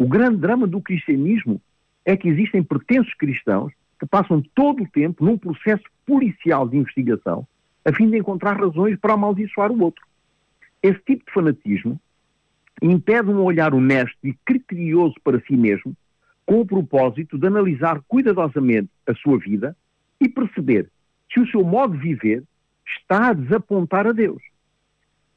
O 0.00 0.08
grande 0.08 0.38
drama 0.38 0.66
do 0.66 0.80
cristianismo 0.80 1.60
é 2.06 2.16
que 2.16 2.26
existem 2.26 2.62
pretensos 2.62 3.12
cristãos 3.12 3.70
que 3.98 4.06
passam 4.06 4.42
todo 4.54 4.82
o 4.82 4.88
tempo 4.88 5.22
num 5.22 5.36
processo 5.36 5.84
policial 6.06 6.66
de 6.66 6.78
investigação 6.78 7.46
a 7.84 7.92
fim 7.92 8.08
de 8.08 8.16
encontrar 8.16 8.58
razões 8.58 8.98
para 8.98 9.12
amaldiçoar 9.12 9.70
o 9.70 9.82
outro. 9.82 10.02
Esse 10.82 10.98
tipo 11.00 11.26
de 11.26 11.32
fanatismo 11.32 12.00
impede 12.80 13.28
um 13.28 13.42
olhar 13.42 13.74
honesto 13.74 14.16
e 14.24 14.32
criterioso 14.42 15.16
para 15.22 15.38
si 15.40 15.54
mesmo, 15.54 15.94
com 16.46 16.62
o 16.62 16.66
propósito 16.66 17.36
de 17.36 17.46
analisar 17.46 18.00
cuidadosamente 18.08 18.88
a 19.06 19.14
sua 19.14 19.38
vida 19.38 19.76
e 20.18 20.30
perceber 20.30 20.88
se 21.30 21.40
o 21.40 21.46
seu 21.50 21.62
modo 21.62 21.92
de 21.94 22.02
viver 22.02 22.42
está 22.86 23.28
a 23.28 23.32
desapontar 23.34 24.06
a 24.06 24.12
Deus. 24.12 24.42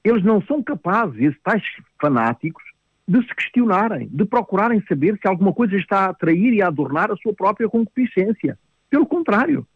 Eles 0.06 0.24
não 0.24 0.42
são 0.42 0.64
capazes, 0.64 1.20
esses 1.20 1.42
tais 1.42 1.64
fanáticos, 2.00 2.64
de 3.08 3.22
se 3.22 3.36
questionarem, 3.36 4.08
de 4.12 4.26
procurarem 4.26 4.82
saber 4.88 5.18
se 5.22 5.28
alguma 5.28 5.54
coisa 5.54 5.76
está 5.76 6.06
a 6.06 6.10
atrair 6.10 6.54
e 6.54 6.62
a 6.62 6.68
adornar 6.68 7.12
a 7.12 7.18
sua 7.18 7.34
própria 7.34 7.68
concupiscência. 7.68 8.58
Pelo 8.90 9.06
contrário, 9.06 9.68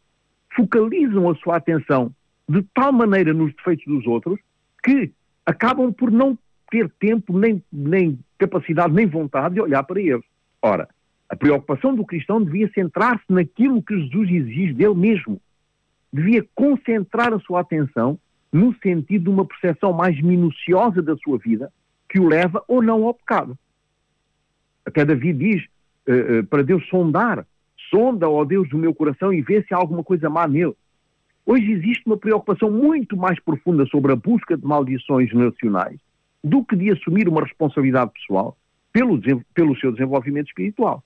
focalizam 0.55 1.29
a 1.29 1.35
sua 1.35 1.57
atenção 1.57 2.11
de 2.47 2.63
tal 2.73 2.93
maneira 2.93 3.33
nos 3.33 3.53
defeitos 3.53 3.85
dos 3.85 4.07
outros 4.07 4.39
que 4.83 5.11
acabam 5.45 5.91
por 5.91 6.09
não 6.09 6.37
ter 6.71 6.89
tempo, 6.99 7.37
nem, 7.37 7.61
nem 7.71 8.19
capacidade, 8.37 8.93
nem 8.93 9.05
vontade 9.05 9.55
de 9.55 9.61
olhar 9.61 9.83
para 9.83 9.99
eles. 9.99 10.23
Ora, 10.61 10.87
a 11.29 11.35
preocupação 11.35 11.93
do 11.93 12.05
cristão 12.05 12.41
devia 12.41 12.71
centrar-se 12.73 13.25
naquilo 13.29 13.83
que 13.83 13.99
Jesus 13.99 14.29
exige 14.29 14.73
dele 14.73 14.95
mesmo. 14.95 15.41
Devia 16.11 16.45
concentrar 16.55 17.33
a 17.33 17.39
sua 17.39 17.61
atenção 17.61 18.17
no 18.51 18.73
sentido 18.81 19.25
de 19.25 19.29
uma 19.29 19.45
percepção 19.45 19.91
mais 19.91 20.19
minuciosa 20.21 21.01
da 21.01 21.17
sua 21.17 21.37
vida 21.37 21.71
que 22.09 22.19
o 22.19 22.27
leva 22.27 22.63
ou 22.67 22.81
não 22.81 23.05
ao 23.05 23.13
pecado. 23.13 23.57
Até 24.85 25.03
Davi 25.03 25.33
diz 25.33 25.65
uh, 26.07 26.39
uh, 26.39 26.43
para 26.47 26.63
Deus 26.63 26.87
sondar, 26.87 27.45
sonda, 27.89 28.29
ó 28.29 28.43
Deus, 28.45 28.69
do 28.69 28.77
meu 28.77 28.93
coração 28.93 29.33
e 29.33 29.41
vê 29.41 29.61
se 29.63 29.73
há 29.73 29.77
alguma 29.77 30.03
coisa 30.03 30.29
má 30.29 30.47
nele. 30.47 30.75
Hoje 31.45 31.71
existe 31.71 32.03
uma 32.05 32.17
preocupação 32.17 32.69
muito 32.69 33.15
mais 33.15 33.39
profunda 33.39 33.85
sobre 33.85 34.11
a 34.11 34.15
busca 34.15 34.57
de 34.57 34.65
maldições 34.65 35.31
nacionais 35.33 35.99
do 36.43 36.63
que 36.63 36.75
de 36.75 36.91
assumir 36.91 37.27
uma 37.27 37.41
responsabilidade 37.41 38.11
pessoal 38.11 38.57
pelo, 38.91 39.19
pelo 39.53 39.77
seu 39.77 39.91
desenvolvimento 39.91 40.47
espiritual. 40.47 41.03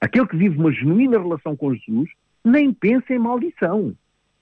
Aquele 0.00 0.26
que 0.26 0.36
vive 0.36 0.58
uma 0.58 0.72
genuína 0.72 1.18
relação 1.18 1.54
com 1.54 1.74
Jesus 1.74 2.10
nem 2.44 2.72
pensa 2.72 3.12
em 3.12 3.18
maldição. 3.18 3.94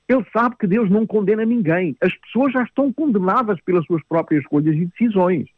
Ele 0.09 0.25
sabe 0.33 0.57
que 0.57 0.67
Deus 0.67 0.89
não 0.89 1.07
condena 1.07 1.45
ninguém. 1.45 1.97
As 2.01 2.15
pessoas 2.17 2.53
já 2.53 2.63
estão 2.63 2.93
condenadas 2.93 3.61
pelas 3.61 3.85
suas 3.85 4.03
próprias 4.05 4.43
escolhas 4.43 4.75
e 4.75 4.87
decisões. 4.87 5.49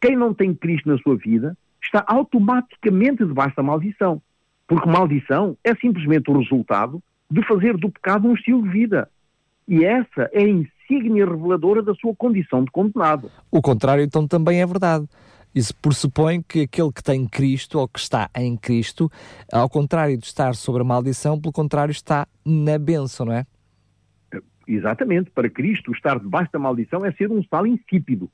Quem 0.00 0.16
não 0.16 0.32
tem 0.32 0.54
Cristo 0.54 0.88
na 0.88 0.98
sua 0.98 1.16
vida 1.16 1.56
está 1.82 2.04
automaticamente 2.06 3.24
debaixo 3.24 3.56
da 3.56 3.62
maldição. 3.62 4.20
Porque 4.66 4.88
maldição 4.88 5.56
é 5.64 5.74
simplesmente 5.74 6.30
o 6.30 6.38
resultado 6.38 7.02
de 7.30 7.42
fazer 7.46 7.76
do 7.76 7.90
pecado 7.90 8.28
um 8.28 8.34
estilo 8.34 8.62
de 8.62 8.68
vida. 8.68 9.08
E 9.66 9.84
essa 9.84 10.30
é 10.32 10.42
a 10.42 10.48
insígnia 10.48 11.26
reveladora 11.26 11.82
da 11.82 11.94
sua 11.94 12.14
condição 12.14 12.64
de 12.64 12.70
condenado. 12.70 13.30
O 13.50 13.60
contrário, 13.60 14.02
então, 14.02 14.26
também 14.26 14.60
é 14.60 14.66
verdade. 14.66 15.06
Isso 15.54 15.74
pressupõe 15.76 16.42
que 16.42 16.62
aquele 16.62 16.92
que 16.92 17.02
tem 17.02 17.26
Cristo 17.26 17.78
ou 17.78 17.88
que 17.88 17.98
está 17.98 18.30
em 18.36 18.56
Cristo, 18.56 19.10
ao 19.52 19.68
contrário 19.68 20.16
de 20.16 20.26
estar 20.26 20.54
sobre 20.54 20.82
a 20.82 20.84
maldição, 20.84 21.40
pelo 21.40 21.52
contrário, 21.52 21.92
está 21.92 22.26
na 22.44 22.78
bênção, 22.78 23.26
não 23.26 23.32
é? 23.32 23.46
Exatamente. 24.66 25.30
Para 25.30 25.48
Cristo, 25.48 25.92
estar 25.92 26.18
debaixo 26.18 26.52
da 26.52 26.58
maldição 26.58 27.04
é 27.04 27.12
ser 27.12 27.30
um 27.30 27.42
sal 27.44 27.66
insípido. 27.66 28.30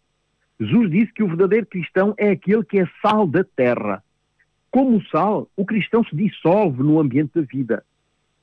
Jesus 0.61 0.91
disse 0.91 1.13
que 1.13 1.23
o 1.23 1.29
verdadeiro 1.29 1.67
cristão 1.67 2.15
é 2.17 2.31
aquele 2.31 2.65
que 2.65 2.79
é 2.79 2.89
sal 3.03 3.27
da 3.27 3.45
terra. 3.45 4.03
Como 4.71 5.05
sal, 5.07 5.49
o 5.57 5.65
cristão 5.65 6.05
se 6.05 6.15
dissolve 6.15 6.83
no 6.83 7.01
ambiente 7.01 7.33
da 7.35 7.43
vida. 7.43 7.85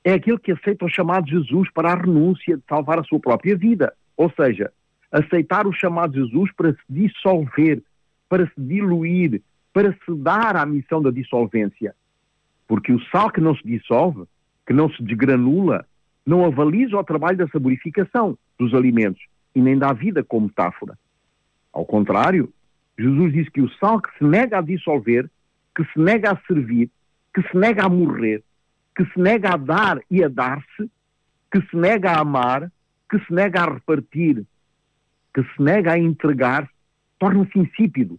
É 0.04 0.14
aquele 0.14 0.38
que 0.38 0.52
aceita 0.52 0.84
o 0.84 0.88
chamado 0.88 1.26
de 1.26 1.32
Jesus 1.32 1.70
para 1.72 1.92
a 1.92 1.94
renúncia 1.94 2.56
de 2.56 2.62
salvar 2.68 2.98
a 2.98 3.04
sua 3.04 3.20
própria 3.20 3.56
vida. 3.56 3.92
Ou 4.16 4.30
seja, 4.30 4.72
aceitar 5.10 5.66
o 5.66 5.72
chamado 5.72 6.12
de 6.12 6.20
Jesus 6.20 6.50
para 6.52 6.72
se 6.72 6.80
dissolver, 6.88 7.82
para 8.28 8.46
se 8.46 8.54
diluir, 8.56 9.42
para 9.72 9.92
se 9.92 10.14
dar 10.16 10.56
à 10.56 10.66
missão 10.66 11.00
da 11.00 11.10
dissolvência. 11.10 11.94
Porque 12.66 12.92
o 12.92 13.00
sal 13.10 13.30
que 13.30 13.40
não 13.40 13.54
se 13.54 13.62
dissolve, 13.64 14.24
que 14.66 14.72
não 14.72 14.90
se 14.90 15.02
desgranula, 15.02 15.86
não 16.24 16.44
avaliza 16.44 16.96
o 16.96 17.04
trabalho 17.04 17.38
da 17.38 17.48
saborificação 17.48 18.38
dos 18.58 18.74
alimentos 18.74 19.22
e 19.54 19.60
nem 19.60 19.76
dá 19.76 19.92
vida 19.92 20.22
como 20.22 20.46
metáfora. 20.46 20.96
Ao 21.72 21.84
contrário, 21.84 22.52
Jesus 22.98 23.32
diz 23.32 23.48
que 23.48 23.62
o 23.62 23.70
sal 23.78 24.00
que 24.00 24.10
se 24.18 24.24
nega 24.24 24.58
a 24.58 24.62
dissolver, 24.62 25.30
que 25.74 25.84
se 25.86 25.98
nega 25.98 26.32
a 26.32 26.40
servir, 26.46 26.90
que 27.34 27.42
se 27.48 27.56
nega 27.56 27.84
a 27.84 27.88
morrer, 27.88 28.42
que 28.94 29.04
se 29.06 29.18
nega 29.18 29.54
a 29.54 29.56
dar 29.56 30.00
e 30.10 30.22
a 30.22 30.28
dar-se, 30.28 30.90
que 31.50 31.60
se 31.62 31.76
nega 31.76 32.10
a 32.10 32.20
amar, 32.20 32.70
que 33.10 33.18
se 33.20 33.32
nega 33.32 33.62
a 33.62 33.74
repartir, 33.74 34.44
que 35.34 35.42
se 35.42 35.62
nega 35.62 35.92
a 35.92 35.98
entregar, 35.98 36.68
torna-se 37.18 37.58
insípido. 37.58 38.18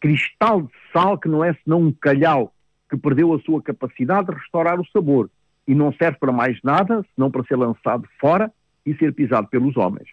Cristal 0.00 0.62
de 0.62 0.72
sal 0.92 1.18
que 1.18 1.28
não 1.28 1.44
é 1.44 1.54
senão 1.64 1.80
um 1.80 1.92
calhau 1.92 2.52
que 2.90 2.96
perdeu 2.96 3.32
a 3.34 3.40
sua 3.40 3.62
capacidade 3.62 4.28
de 4.28 4.34
restaurar 4.34 4.80
o 4.80 4.86
sabor 4.86 5.30
e 5.66 5.74
não 5.74 5.92
serve 5.92 6.18
para 6.18 6.32
mais 6.32 6.58
nada 6.62 7.04
senão 7.14 7.30
para 7.30 7.44
ser 7.44 7.56
lançado 7.56 8.08
fora 8.18 8.52
e 8.84 8.94
ser 8.94 9.12
pisado 9.12 9.48
pelos 9.48 9.76
homens. 9.76 10.08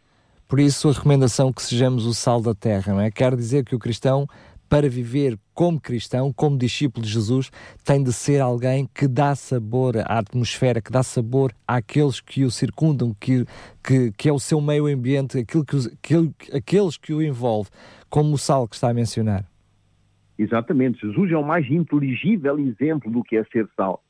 Por 0.52 0.60
isso, 0.60 0.90
a 0.90 0.92
recomendação 0.92 1.54
que 1.54 1.62
sejamos 1.62 2.06
o 2.06 2.14
sal 2.14 2.42
da 2.42 2.54
terra, 2.54 2.92
não 2.92 3.00
é? 3.00 3.10
Quer 3.10 3.38
dizer 3.38 3.64
que 3.64 3.74
o 3.74 3.80
cristão, 3.80 4.28
para 4.68 4.90
viver 4.90 5.40
como 5.54 5.80
cristão, 5.80 6.34
como 6.34 6.58
discípulo 6.58 7.06
de 7.06 7.10
Jesus, 7.10 7.50
tem 7.86 8.04
de 8.04 8.12
ser 8.12 8.42
alguém 8.42 8.86
que 8.94 9.08
dá 9.08 9.34
sabor 9.34 9.96
à 10.00 10.20
atmosfera, 10.20 10.82
que 10.82 10.92
dá 10.92 11.04
sabor 11.04 11.54
àqueles 11.66 12.20
que 12.20 12.44
o 12.44 12.52
circundam, 12.52 13.16
que, 13.18 13.46
que, 13.82 14.12
que 14.12 14.28
é 14.28 14.34
o 14.34 14.40
seu 14.40 14.60
meio 14.60 14.88
ambiente, 14.88 15.40
aquilo 15.40 15.64
que, 15.64 15.78
que, 16.02 16.16
aqueles 16.54 16.98
que 16.98 17.14
o 17.14 17.22
envolve, 17.22 17.70
como 18.10 18.34
o 18.34 18.38
sal 18.38 18.68
que 18.68 18.76
está 18.76 18.90
a 18.90 18.94
mencionar. 18.94 19.46
Exatamente. 20.38 21.00
Jesus 21.00 21.32
é 21.32 21.38
o 21.38 21.48
mais 21.48 21.66
inteligível 21.72 22.60
exemplo 22.60 23.10
do 23.10 23.24
que 23.24 23.38
é 23.38 23.46
ser 23.46 23.70
sal. 23.78 24.04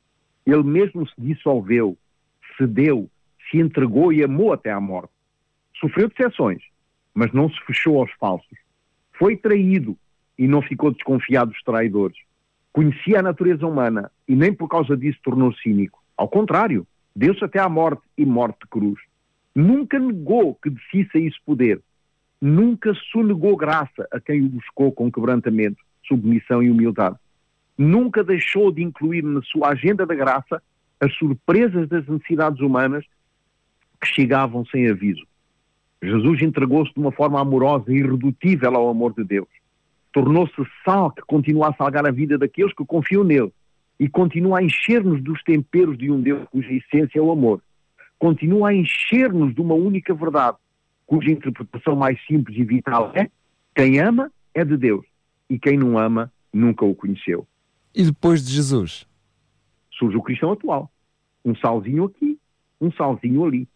Ele 0.44 0.64
mesmo 0.64 1.08
se 1.08 1.14
dissolveu, 1.20 1.96
cedeu, 2.58 3.08
se 3.52 3.60
entregou 3.60 4.12
e 4.12 4.24
amou 4.24 4.52
até 4.52 4.72
à 4.72 4.80
morte. 4.80 5.21
Sofreu 5.82 6.08
decepções, 6.08 6.62
mas 7.12 7.34
não 7.34 7.50
se 7.50 7.60
fechou 7.66 8.00
aos 8.00 8.12
falsos. 8.20 8.58
Foi 9.18 9.36
traído 9.36 9.98
e 10.38 10.48
não 10.48 10.62
ficou 10.62 10.92
desconfiado 10.92 11.52
dos 11.52 11.62
traidores. 11.64 12.18
Conhecia 12.72 13.20
a 13.20 13.24
natureza 13.24 13.66
humana 13.66 14.12
e 14.28 14.36
nem 14.36 14.54
por 14.54 14.70
causa 14.70 14.96
disso 14.96 15.20
tornou 15.24 15.52
cínico. 15.56 16.02
Ao 16.16 16.30
contrário, 16.30 16.88
deu-se 17.16 17.44
até 17.44 17.60
à 17.60 17.68
morte 17.68 18.04
e 18.16 18.26
morte 18.26 18.60
de 18.62 18.68
cruz. 18.68 19.00
Nunca 19.56 20.00
negou 20.00 20.56
que 20.56 20.70
de 20.70 20.80
si 20.90 21.10
saísse 21.12 21.38
poder. 21.44 21.82
Nunca 22.40 22.94
sonegou 23.12 23.58
graça 23.58 24.08
a 24.12 24.20
quem 24.20 24.42
o 24.42 24.50
buscou 24.50 24.92
com 24.92 25.12
quebrantamento, 25.12 25.84
submissão 26.08 26.64
e 26.64 26.70
humildade. 26.70 27.18
Nunca 27.78 28.24
deixou 28.24 28.72
de 28.72 28.84
incluir 28.84 29.24
na 29.24 29.42
sua 29.42 29.70
agenda 29.70 30.06
da 30.06 30.16
graça 30.16 30.62
as 31.00 31.14
surpresas 31.16 31.90
das 31.90 32.08
necessidades 32.08 32.62
humanas 32.62 33.04
que 34.00 34.08
chegavam 34.08 34.64
sem 34.66 34.88
aviso. 34.88 35.26
Jesus 36.02 36.42
entregou-se 36.42 36.94
de 36.94 37.00
uma 37.00 37.12
forma 37.12 37.40
amorosa 37.40 37.92
e 37.92 37.98
irredutível 37.98 38.76
ao 38.76 38.90
amor 38.90 39.14
de 39.14 39.24
Deus. 39.24 39.48
Tornou-se 40.12 40.54
sal 40.84 41.12
que 41.12 41.22
continua 41.22 41.70
a 41.70 41.74
salgar 41.74 42.06
a 42.08 42.12
vida 42.12 42.38
daqueles 42.38 42.74
que 42.74 42.84
confiam 42.84 43.24
nele 43.24 43.52
e 44.00 44.10
continua 44.10 44.60
a 44.60 44.64
encher-nos 44.64 45.24
dos 45.24 45.44
temperos 45.44 45.98
de 45.98 46.12
um 46.12 46.20
Deus 46.20 46.48
cuja 46.52 46.74
essência 46.74 47.20
é 47.20 47.22
o 47.22 47.32
amor. 47.32 47.62
Continua 48.18 48.70
a 48.70 48.74
encher-nos 48.74 49.54
de 49.54 49.62
uma 49.62 49.76
única 49.76 50.14
verdade, 50.14 50.58
cuja 51.06 51.32
interpretação 51.32 51.96
mais 51.96 52.20
simples 52.26 52.58
e 52.58 52.64
vital 52.64 53.12
é: 53.16 53.30
quem 53.76 54.00
ama 54.00 54.32
é 54.54 54.66
de 54.66 54.76
Deus 54.76 55.06
e 55.50 55.60
quem 55.60 55.78
não 55.78 55.98
ama 56.00 56.32
nunca 56.52 56.84
o 56.84 56.96
conheceu. 56.96 57.48
E 57.94 58.04
depois 58.04 58.44
de 58.44 58.54
Jesus? 58.54 59.08
Surge 59.92 60.18
o 60.18 60.22
cristão 60.22 60.52
atual. 60.52 60.92
Um 61.46 61.56
salzinho 61.56 62.06
aqui, 62.06 62.40
um 62.80 62.92
salzinho 62.92 63.46
ali. 63.46 63.68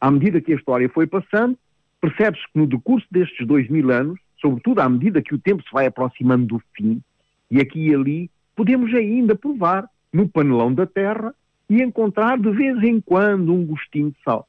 À 0.00 0.10
medida 0.10 0.40
que 0.40 0.52
a 0.52 0.56
história 0.56 0.88
foi 0.88 1.06
passando, 1.06 1.56
percebe-se 2.00 2.44
que 2.52 2.58
no 2.58 2.66
decurso 2.66 3.06
destes 3.10 3.46
dois 3.46 3.68
mil 3.68 3.90
anos, 3.90 4.18
sobretudo 4.40 4.80
à 4.80 4.88
medida 4.88 5.22
que 5.22 5.34
o 5.34 5.38
tempo 5.38 5.62
se 5.62 5.72
vai 5.72 5.86
aproximando 5.86 6.46
do 6.46 6.62
fim, 6.74 7.02
e 7.50 7.60
aqui 7.60 7.88
e 7.88 7.94
ali, 7.94 8.30
podemos 8.54 8.92
ainda 8.94 9.34
provar 9.34 9.88
no 10.12 10.28
panelão 10.28 10.72
da 10.72 10.86
terra 10.86 11.34
e 11.68 11.82
encontrar 11.82 12.38
de 12.38 12.50
vez 12.50 12.82
em 12.82 13.00
quando 13.00 13.52
um 13.52 13.64
gostinho 13.64 14.10
de 14.10 14.16
sal. 14.24 14.48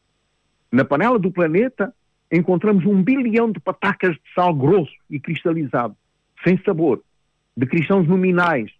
Na 0.72 0.86
panela 0.86 1.18
do 1.18 1.32
planeta 1.32 1.94
encontramos 2.32 2.86
um 2.86 3.02
bilhão 3.02 3.52
de 3.52 3.60
patacas 3.60 4.16
de 4.16 4.34
sal 4.34 4.54
grosso 4.54 4.94
e 5.10 5.20
cristalizado, 5.20 5.96
sem 6.44 6.58
sabor, 6.64 7.04
de 7.58 7.66
cristãos 7.66 8.08
nominais, 8.08 8.72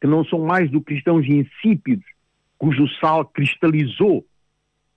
que 0.00 0.06
não 0.06 0.24
são 0.24 0.40
mais 0.40 0.70
do 0.70 0.80
que 0.80 0.94
cristãos 0.94 1.26
insípidos, 1.26 2.06
cujo 2.56 2.88
sal 3.00 3.24
cristalizou 3.24 4.24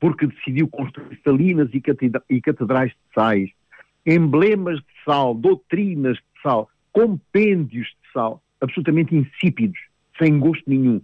porque 0.04 0.28
decidiu 0.28 0.68
construir 0.68 1.18
salinas 1.24 1.70
e 1.74 2.42
catedrais 2.42 2.92
de 2.92 2.98
sais, 3.16 3.50
emblemas 4.06 4.80
de 4.80 4.86
sal, 5.06 5.34
doutrinas 5.34 6.18
de 6.18 6.42
sal, 6.44 6.70
compêndios 6.92 7.88
de 7.88 8.12
sal, 8.12 8.44
absolutamente 8.60 9.16
insípidos, 9.16 9.80
sem 10.22 10.38
gosto 10.40 10.70
nenhum, 10.70 11.02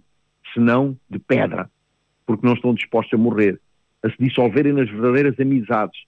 senão 0.52 0.94
de 1.08 1.18
pedra, 1.18 1.70
porque 2.26 2.46
não 2.46 2.52
estão 2.52 2.74
dispostos 2.74 3.18
a 3.18 3.22
morrer, 3.22 3.58
a 4.02 4.10
se 4.10 4.16
dissolverem 4.20 4.74
nas 4.74 4.90
verdadeiras 4.90 5.40
amizades, 5.40 5.98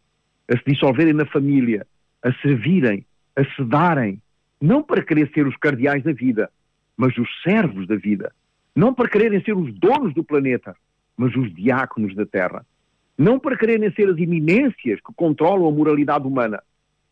a 0.52 0.58
se 0.58 0.64
dissolverem 0.66 1.14
na 1.14 1.24
família, 1.24 1.86
a 2.22 2.30
servirem, 2.42 3.06
a 3.34 3.42
se 3.42 3.64
darem, 3.64 4.20
não 4.60 4.82
para 4.82 5.02
querer 5.02 5.30
ser 5.32 5.46
os 5.46 5.56
cardeais 5.56 6.04
da 6.04 6.12
vida, 6.12 6.50
mas 6.94 7.16
os 7.16 7.30
servos 7.42 7.86
da 7.86 7.96
vida, 7.96 8.34
não 8.76 8.92
para 8.92 9.08
quererem 9.08 9.42
ser 9.42 9.56
os 9.56 9.72
donos 9.72 10.12
do 10.12 10.22
planeta, 10.22 10.76
mas 11.16 11.34
os 11.34 11.50
diáconos 11.54 12.14
da 12.14 12.26
terra, 12.26 12.66
não 13.16 13.38
para 13.38 13.56
quererem 13.56 13.92
ser 13.92 14.08
as 14.08 14.18
eminências 14.18 15.00
que 15.00 15.14
controlam 15.14 15.68
a 15.68 15.72
moralidade 15.72 16.26
humana, 16.26 16.62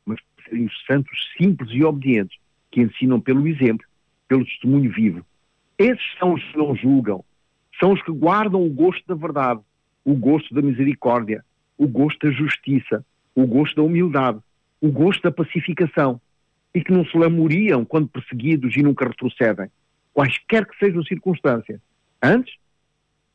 mas 0.05 0.19
para 0.35 0.45
serem 0.45 0.67
os 0.67 0.85
santos 0.87 1.19
simples 1.37 1.71
e 1.73 1.85
obedientes 1.85 2.39
que 2.71 2.81
ensinam 2.81 3.21
pelo 3.21 3.47
exemplo, 3.47 3.87
pelo 4.29 4.45
testemunho 4.45 4.91
vivo. 4.91 5.25
Esses 5.79 6.05
são 6.19 6.35
os 6.35 6.43
que 6.45 6.57
não 6.59 6.75
julgam, 6.75 7.25
são 7.79 7.93
os 7.93 8.03
que 8.03 8.13
guardam 8.13 8.65
o 8.65 8.71
gosto 8.71 9.05
da 9.07 9.15
verdade, 9.15 9.61
o 10.05 10.15
gosto 10.15 10.55
da 10.55 10.63
misericórdia, 10.63 11.45
o 11.77 11.87
gosto 11.87 12.27
da 12.27 12.33
justiça, 12.33 13.05
o 13.35 13.47
gosto 13.47 13.77
da 13.77 13.83
humildade, 13.83 14.39
o 14.81 14.91
gosto 14.91 15.23
da 15.23 15.33
pacificação, 15.33 16.21
e 16.75 16.83
que 16.83 16.93
não 16.93 17.05
se 17.05 17.17
lamuriam 17.17 17.85
quando 17.85 18.09
perseguidos 18.09 18.77
e 18.77 18.83
nunca 18.83 19.07
retrocedem, 19.07 19.69
quaisquer 20.13 20.67
que 20.67 20.79
sejam 20.79 21.01
as 21.01 21.09
circunstâncias. 21.09 21.81
Antes, 22.23 22.55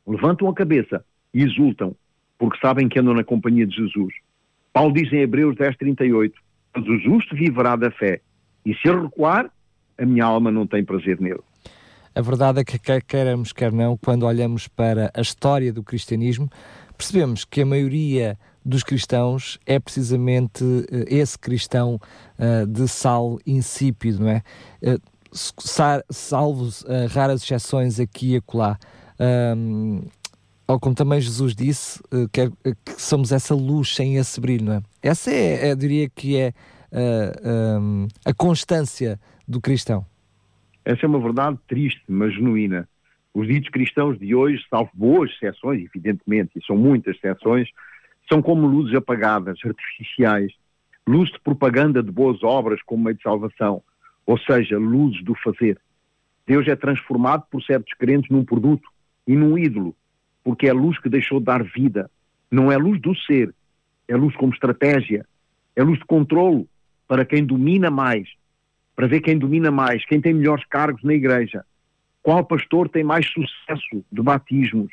levantam 0.06 0.48
a 0.48 0.54
cabeça 0.54 1.04
e 1.34 1.42
exultam, 1.42 1.94
porque 2.38 2.58
sabem 2.58 2.88
que 2.88 2.98
andam 2.98 3.14
na 3.14 3.24
companhia 3.24 3.66
de 3.66 3.76
Jesus. 3.76 4.12
Paulo 4.72 4.92
diz 4.92 5.12
em 5.12 5.20
Hebreus 5.20 5.56
10, 5.56 5.76
38, 5.76 6.34
mas 6.74 6.86
o 6.86 6.98
justo 6.98 7.34
viverá 7.34 7.76
da 7.76 7.90
fé, 7.90 8.20
e 8.64 8.74
se 8.74 8.90
recuar, 8.90 9.50
a 9.98 10.04
minha 10.04 10.24
alma 10.24 10.50
não 10.50 10.66
tem 10.66 10.84
prazer 10.84 11.20
nele. 11.20 11.40
A 12.14 12.20
verdade 12.20 12.60
é 12.60 12.64
que, 12.64 12.78
quer 12.78 13.02
quer 13.02 13.72
não, 13.72 13.96
quando 13.96 14.24
olhamos 14.24 14.68
para 14.68 15.10
a 15.14 15.20
história 15.20 15.72
do 15.72 15.82
cristianismo, 15.82 16.48
percebemos 16.96 17.44
que 17.44 17.60
a 17.60 17.66
maioria 17.66 18.38
dos 18.64 18.82
cristãos 18.82 19.58
é 19.64 19.78
precisamente 19.78 20.64
uh, 20.64 20.86
esse 21.06 21.38
cristão 21.38 22.00
uh, 22.38 22.66
de 22.66 22.88
sal 22.88 23.38
insípido, 23.46 24.24
não 24.24 24.30
é? 24.30 24.42
Uh, 24.82 25.00
salvos 26.10 26.82
raras 27.10 27.42
exceções 27.42 28.00
aqui 28.00 28.32
e 28.32 28.36
acolá. 28.36 28.78
Um, 29.20 30.02
ou 30.66 30.80
como 30.80 30.94
também 30.94 31.20
Jesus 31.20 31.54
disse, 31.54 32.02
que, 32.32 32.40
é, 32.40 32.50
que, 32.84 33.00
somos 33.00 33.30
essa 33.32 33.54
luz 33.54 33.94
sem 33.94 34.16
esse 34.16 34.40
brilho, 34.40 34.64
não 34.64 34.72
é? 34.74 34.82
Essa 35.02 35.30
é, 35.30 35.70
eu 35.70 35.76
diria 35.76 36.08
que 36.08 36.36
é 36.36 36.52
um, 37.80 38.08
a 38.24 38.34
constância 38.34 39.20
do 39.46 39.60
cristão. 39.60 40.04
Essa 40.84 41.06
é 41.06 41.08
uma 41.08 41.20
verdade 41.20 41.58
triste, 41.68 42.02
mas 42.08 42.34
genuína. 42.34 42.88
Os 43.34 43.46
ditos 43.46 43.68
cristãos 43.68 44.18
de 44.18 44.34
hoje, 44.34 44.64
salvo 44.70 44.90
boas 44.94 45.30
exceções, 45.30 45.84
evidentemente, 45.84 46.52
e 46.56 46.64
são 46.64 46.76
muitas 46.76 47.16
exceções, 47.16 47.68
são 48.28 48.40
como 48.40 48.66
luzes 48.66 48.94
apagadas, 48.94 49.58
artificiais, 49.64 50.52
luz 51.06 51.30
de 51.30 51.38
propaganda 51.40 52.02
de 52.02 52.10
boas 52.10 52.42
obras 52.42 52.80
como 52.82 53.04
meio 53.04 53.16
de 53.16 53.22
salvação, 53.22 53.82
ou 54.24 54.38
seja, 54.38 54.78
luzes 54.78 55.22
do 55.22 55.34
fazer. 55.34 55.78
Deus 56.46 56.66
é 56.66 56.74
transformado 56.74 57.44
por 57.50 57.62
certos 57.62 57.92
crentes 57.94 58.30
num 58.30 58.44
produto 58.44 58.88
e 59.26 59.36
num 59.36 59.58
ídolo, 59.58 59.94
porque 60.46 60.68
é 60.68 60.72
luz 60.72 60.96
que 61.00 61.08
deixou 61.08 61.40
de 61.40 61.46
dar 61.46 61.64
vida. 61.64 62.08
Não 62.48 62.70
é 62.70 62.76
luz 62.76 63.00
do 63.00 63.12
ser, 63.16 63.52
é 64.06 64.14
luz 64.14 64.32
como 64.36 64.52
estratégia, 64.52 65.26
é 65.74 65.82
luz 65.82 65.98
de 65.98 66.04
controlo 66.04 66.68
para 67.08 67.24
quem 67.24 67.44
domina 67.44 67.90
mais, 67.90 68.28
para 68.94 69.08
ver 69.08 69.22
quem 69.22 69.36
domina 69.36 69.72
mais, 69.72 70.06
quem 70.06 70.20
tem 70.20 70.32
melhores 70.32 70.64
cargos 70.66 71.02
na 71.02 71.14
igreja, 71.14 71.64
qual 72.22 72.44
pastor 72.44 72.88
tem 72.88 73.02
mais 73.02 73.26
sucesso 73.26 74.04
de 74.12 74.22
batismos. 74.22 74.92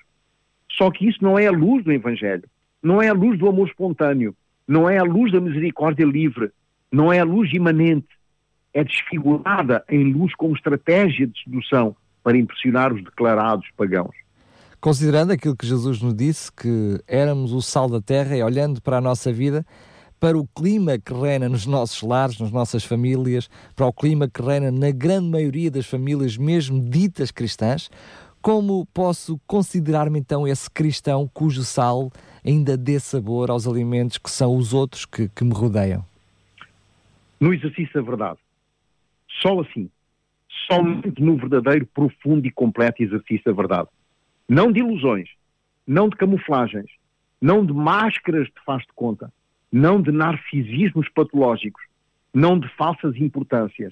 Só 0.71 0.89
que 0.89 1.07
isso 1.07 1.19
não 1.21 1.37
é 1.37 1.45
a 1.45 1.51
luz 1.51 1.83
do 1.83 1.91
Evangelho, 1.91 2.49
não 2.81 2.99
é 2.99 3.09
a 3.09 3.13
luz 3.13 3.37
do 3.37 3.47
amor 3.47 3.67
espontâneo, 3.67 4.35
não 4.67 4.89
é 4.89 4.97
a 4.97 5.03
luz 5.03 5.31
da 5.31 5.39
misericórdia 5.39 6.03
livre, 6.03 6.49
não 6.91 7.13
é 7.13 7.19
a 7.19 7.23
luz 7.23 7.53
imanente, 7.53 8.09
é 8.73 8.83
desfigurada 8.83 9.85
em 9.87 10.13
luz 10.13 10.33
como 10.33 10.55
estratégia 10.55 11.27
de 11.27 11.43
sedução 11.43 11.95
para 12.23 12.39
impressionar 12.39 12.91
os 12.91 13.03
declarados 13.03 13.69
pagãos. 13.77 14.22
Considerando 14.83 15.31
aquilo 15.31 15.55
que 15.55 15.65
Jesus 15.65 16.01
nos 16.01 16.13
disse, 16.13 16.51
que 16.51 17.01
éramos 17.07 17.53
o 17.53 17.61
sal 17.61 17.87
da 17.87 18.01
terra 18.01 18.35
e 18.35 18.43
olhando 18.43 18.81
para 18.81 18.97
a 18.97 19.01
nossa 19.01 19.31
vida, 19.31 19.65
para 20.19 20.37
o 20.37 20.45
clima 20.45 20.99
que 20.99 21.13
reina 21.13 21.47
nos 21.47 21.65
nossos 21.65 22.01
lares, 22.01 22.37
nas 22.37 22.51
nossas 22.51 22.83
famílias, 22.83 23.49
para 23.77 23.87
o 23.87 23.93
clima 23.93 24.27
que 24.27 24.41
reina 24.41 24.69
na 24.69 24.91
grande 24.91 25.29
maioria 25.29 25.71
das 25.71 25.85
famílias, 25.85 26.35
mesmo 26.35 26.81
ditas 26.89 27.31
cristãs, 27.31 27.89
como 28.41 28.85
posso 28.87 29.39
considerar-me 29.47 30.19
então 30.19 30.45
esse 30.45 30.69
cristão 30.69 31.29
cujo 31.33 31.63
sal 31.63 32.11
ainda 32.45 32.75
dê 32.75 32.99
sabor 32.99 33.51
aos 33.51 33.65
alimentos 33.65 34.17
que 34.17 34.29
são 34.29 34.53
os 34.53 34.73
outros 34.73 35.05
que, 35.05 35.29
que 35.29 35.45
me 35.45 35.53
rodeiam? 35.53 36.03
No 37.39 37.53
exercício 37.53 37.93
da 37.93 38.01
verdade. 38.01 38.39
Só 39.41 39.61
assim. 39.61 39.89
Somente 40.69 41.21
no 41.21 41.37
verdadeiro, 41.37 41.87
profundo 41.87 42.45
e 42.45 42.51
completo 42.51 43.01
exercício 43.01 43.45
da 43.45 43.53
verdade. 43.53 43.87
Não 44.47 44.71
de 44.71 44.79
ilusões, 44.79 45.29
não 45.85 46.09
de 46.09 46.15
camuflagens, 46.15 46.89
não 47.41 47.65
de 47.65 47.73
máscaras 47.73 48.47
de 48.47 48.63
faz 48.65 48.81
de 48.83 48.93
conta 48.93 49.31
não 49.73 49.99
de 49.99 50.11
narcisismos 50.11 51.09
patológicos, 51.09 51.81
não 52.31 52.59
de 52.59 52.67
falsas 52.75 53.15
importâncias, 53.15 53.91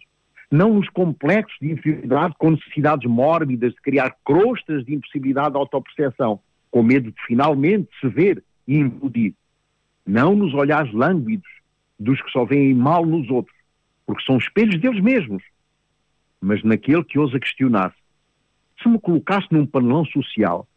não 0.51 0.75
nos 0.75 0.87
complexos 0.89 1.57
de 1.59 1.71
inferioridade 1.71 2.35
com 2.37 2.51
necessidades 2.51 3.09
mórbidas 3.09 3.73
de 3.73 3.81
criar 3.81 4.15
crostas 4.23 4.85
de 4.85 4.93
impossibilidade 4.93 5.53
de 5.53 5.57
autoperceção, 5.57 6.39
com 6.69 6.83
medo 6.83 7.11
de 7.11 7.19
finalmente 7.25 7.89
se 7.99 8.07
ver 8.07 8.43
e 8.67 8.77
implodir. 8.77 9.33
Não 10.05 10.35
nos 10.35 10.53
olhares 10.53 10.93
lânguidos 10.93 11.49
dos 11.99 12.21
que 12.21 12.29
só 12.29 12.45
veem 12.45 12.75
mal 12.75 13.03
nos 13.03 13.27
outros, 13.31 13.57
porque 14.05 14.23
são 14.23 14.37
espelhos 14.37 14.79
deles 14.79 15.01
mesmos, 15.01 15.43
mas 16.39 16.63
naquele 16.63 17.03
que 17.03 17.17
ousa 17.17 17.39
questionar-se. 17.39 18.00
Se 18.81 18.89
me 18.89 18.99
colocasse 18.99 19.47
num 19.51 19.65
panelão 19.65 20.05
social, 20.05 20.67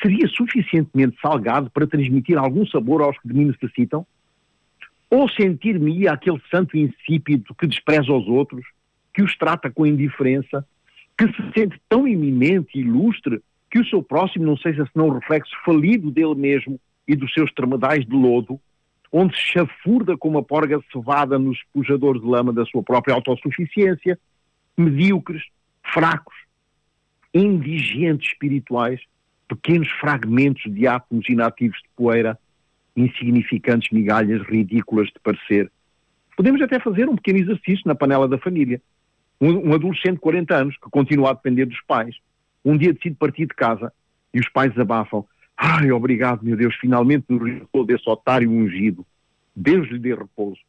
seria 0.00 0.28
suficientemente 0.28 1.16
salgado 1.20 1.70
para 1.70 1.86
transmitir 1.86 2.38
algum 2.38 2.66
sabor 2.66 3.02
aos 3.02 3.18
que 3.18 3.28
de 3.28 3.34
mim 3.34 3.46
necessitam? 3.46 4.06
Ou 5.10 5.28
sentir-me 5.28 6.06
aquele 6.06 6.40
santo 6.50 6.76
insípido 6.76 7.54
que 7.54 7.66
despreza 7.66 8.12
os 8.12 8.28
outros, 8.28 8.64
que 9.12 9.22
os 9.22 9.36
trata 9.36 9.70
com 9.70 9.86
indiferença, 9.86 10.64
que 11.16 11.26
se 11.26 11.52
sente 11.56 11.80
tão 11.88 12.06
iminente 12.06 12.78
e 12.78 12.80
ilustre 12.80 13.40
que 13.70 13.80
o 13.80 13.86
seu 13.86 14.02
próximo 14.02 14.44
não 14.44 14.56
seja 14.56 14.88
senão 14.92 15.08
um 15.08 15.18
reflexo 15.18 15.52
falido 15.64 16.10
dele 16.10 16.34
mesmo 16.34 16.78
e 17.06 17.16
dos 17.16 17.32
seus 17.32 17.52
tremedais 17.52 18.04
de 18.04 18.14
lodo, 18.14 18.60
onde 19.10 19.34
se 19.34 19.42
chafurda 19.42 20.16
como 20.16 20.36
uma 20.36 20.44
porga 20.44 20.78
cevada 20.92 21.38
nos 21.38 21.58
pujadores 21.72 22.20
de 22.20 22.28
lama 22.28 22.52
da 22.52 22.64
sua 22.66 22.82
própria 22.82 23.14
autossuficiência, 23.14 24.18
medíocres, 24.76 25.42
fracos, 25.82 26.36
indigentes 27.38 28.30
espirituais, 28.30 29.00
pequenos 29.48 29.88
fragmentos 30.00 30.62
de 30.72 30.86
átomos 30.86 31.28
inativos 31.28 31.78
de 31.78 31.88
poeira, 31.96 32.38
insignificantes 32.96 33.90
migalhas 33.90 34.42
ridículas 34.42 35.06
de 35.08 35.20
parecer. 35.22 35.70
Podemos 36.36 36.60
até 36.60 36.78
fazer 36.80 37.08
um 37.08 37.16
pequeno 37.16 37.38
exercício 37.38 37.82
na 37.86 37.94
panela 37.94 38.28
da 38.28 38.38
família. 38.38 38.80
Um, 39.40 39.70
um 39.70 39.74
adolescente 39.74 40.14
de 40.14 40.20
40 40.20 40.54
anos 40.54 40.76
que 40.76 40.90
continua 40.90 41.30
a 41.30 41.34
depender 41.34 41.66
dos 41.66 41.80
pais, 41.82 42.16
um 42.64 42.76
dia 42.76 42.92
decide 42.92 43.14
partir 43.14 43.46
de 43.46 43.54
casa 43.54 43.92
e 44.34 44.40
os 44.40 44.48
pais 44.48 44.76
abafam. 44.78 45.24
Ai, 45.56 45.90
obrigado, 45.90 46.44
meu 46.44 46.56
Deus, 46.56 46.74
finalmente 46.76 47.26
nos 47.28 47.42
resultou 47.42 47.84
desse 47.84 48.08
otário 48.08 48.50
ungido. 48.50 49.06
Deus 49.54 49.88
lhe 49.88 49.98
dê 49.98 50.14
repouso. 50.14 50.60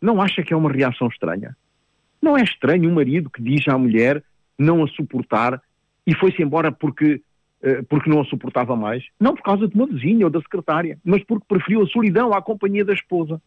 Não 0.00 0.20
acha 0.20 0.42
que 0.42 0.52
é 0.52 0.56
uma 0.56 0.70
reação 0.70 1.08
estranha? 1.08 1.56
Não 2.20 2.36
é 2.36 2.42
estranho 2.42 2.90
um 2.90 2.94
marido 2.94 3.30
que 3.30 3.42
diz 3.42 3.66
à 3.68 3.78
mulher 3.78 4.22
não 4.58 4.82
a 4.82 4.88
suportar 4.88 5.62
e 6.08 6.14
foi-se 6.14 6.42
embora 6.42 6.72
porque 6.72 7.20
eh, 7.60 7.82
porque 7.82 8.08
não 8.08 8.22
a 8.22 8.24
suportava 8.24 8.74
mais, 8.74 9.04
não 9.20 9.34
por 9.34 9.42
causa 9.42 9.68
de 9.68 9.74
uma 9.74 9.86
vizinha 9.86 10.24
ou 10.24 10.30
da 10.30 10.40
secretária, 10.40 10.98
mas 11.04 11.22
porque 11.24 11.44
preferiu 11.46 11.82
a 11.82 11.86
solidão 11.86 12.32
à 12.32 12.40
companhia 12.40 12.82
da 12.82 12.94
esposa. 12.94 13.42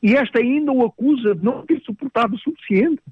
E 0.00 0.14
esta 0.14 0.38
ainda 0.38 0.70
o 0.70 0.84
acusa 0.84 1.34
de 1.34 1.44
não 1.44 1.66
ter 1.66 1.80
suportado 1.80 2.36
o 2.36 2.38
suficiente. 2.38 3.02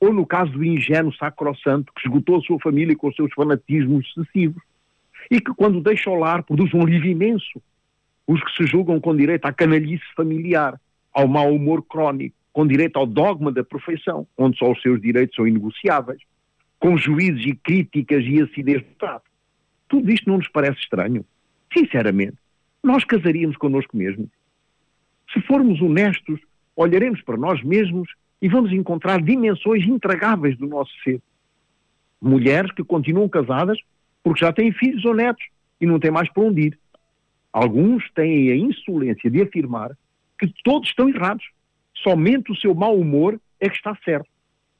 ou 0.00 0.12
no 0.12 0.26
caso 0.26 0.50
do 0.52 0.64
ingênuo 0.64 1.14
sacrossanto 1.14 1.92
que 1.92 2.06
esgotou 2.06 2.38
a 2.38 2.40
sua 2.40 2.58
família 2.58 2.96
com 2.96 3.08
os 3.08 3.14
seus 3.14 3.32
fanatismos 3.34 4.06
excessivos 4.06 4.62
e 5.30 5.40
que, 5.40 5.54
quando 5.54 5.80
deixa 5.80 6.10
o 6.10 6.14
lar, 6.16 6.42
produz 6.42 6.74
um 6.74 6.82
alívio 6.82 7.12
imenso. 7.12 7.62
Os 8.26 8.42
que 8.42 8.50
se 8.56 8.66
julgam 8.66 9.00
com 9.00 9.14
direito 9.14 9.44
à 9.46 9.52
canalice 9.52 10.04
familiar, 10.16 10.80
ao 11.12 11.28
mau 11.28 11.54
humor 11.54 11.82
crónico, 11.82 12.36
com 12.52 12.66
direito 12.66 12.96
ao 12.96 13.06
dogma 13.06 13.52
da 13.52 13.62
perfeição, 13.62 14.26
onde 14.36 14.58
só 14.58 14.70
os 14.72 14.80
seus 14.82 15.00
direitos 15.00 15.36
são 15.36 15.46
inegociáveis, 15.46 16.20
com 16.78 16.96
juízes 16.96 17.44
e 17.46 17.54
críticas 17.54 18.24
e 18.24 18.40
acidez 18.40 18.82
do 18.82 18.94
trato. 18.98 19.28
Tudo 19.88 20.10
isto 20.10 20.28
não 20.28 20.38
nos 20.38 20.48
parece 20.48 20.78
estranho? 20.80 21.24
Sinceramente, 21.76 22.36
nós 22.82 23.04
casaríamos 23.04 23.56
connosco 23.56 23.96
mesmos? 23.96 24.28
Se 25.32 25.40
formos 25.42 25.80
honestos, 25.80 26.40
olharemos 26.76 27.20
para 27.22 27.36
nós 27.36 27.62
mesmos 27.62 28.08
e 28.40 28.48
vamos 28.48 28.72
encontrar 28.72 29.20
dimensões 29.20 29.84
intragáveis 29.86 30.56
do 30.56 30.66
nosso 30.66 30.92
ser. 31.02 31.20
Mulheres 32.20 32.70
que 32.72 32.84
continuam 32.84 33.28
casadas 33.28 33.78
porque 34.22 34.44
já 34.44 34.52
têm 34.52 34.72
filhos 34.72 35.04
ou 35.04 35.14
netos 35.14 35.44
e 35.80 35.86
não 35.86 35.98
têm 35.98 36.10
mais 36.10 36.30
para 36.30 36.42
onde 36.42 36.68
ir. 36.68 36.78
Alguns 37.52 38.08
têm 38.12 38.50
a 38.50 38.56
insolência 38.56 39.30
de 39.30 39.42
afirmar 39.42 39.96
que 40.38 40.52
todos 40.62 40.88
estão 40.88 41.08
errados. 41.08 41.44
Somente 41.94 42.52
o 42.52 42.56
seu 42.56 42.74
mau 42.74 42.96
humor 42.96 43.40
é 43.60 43.68
que 43.68 43.76
está 43.76 43.96
certo. 44.04 44.28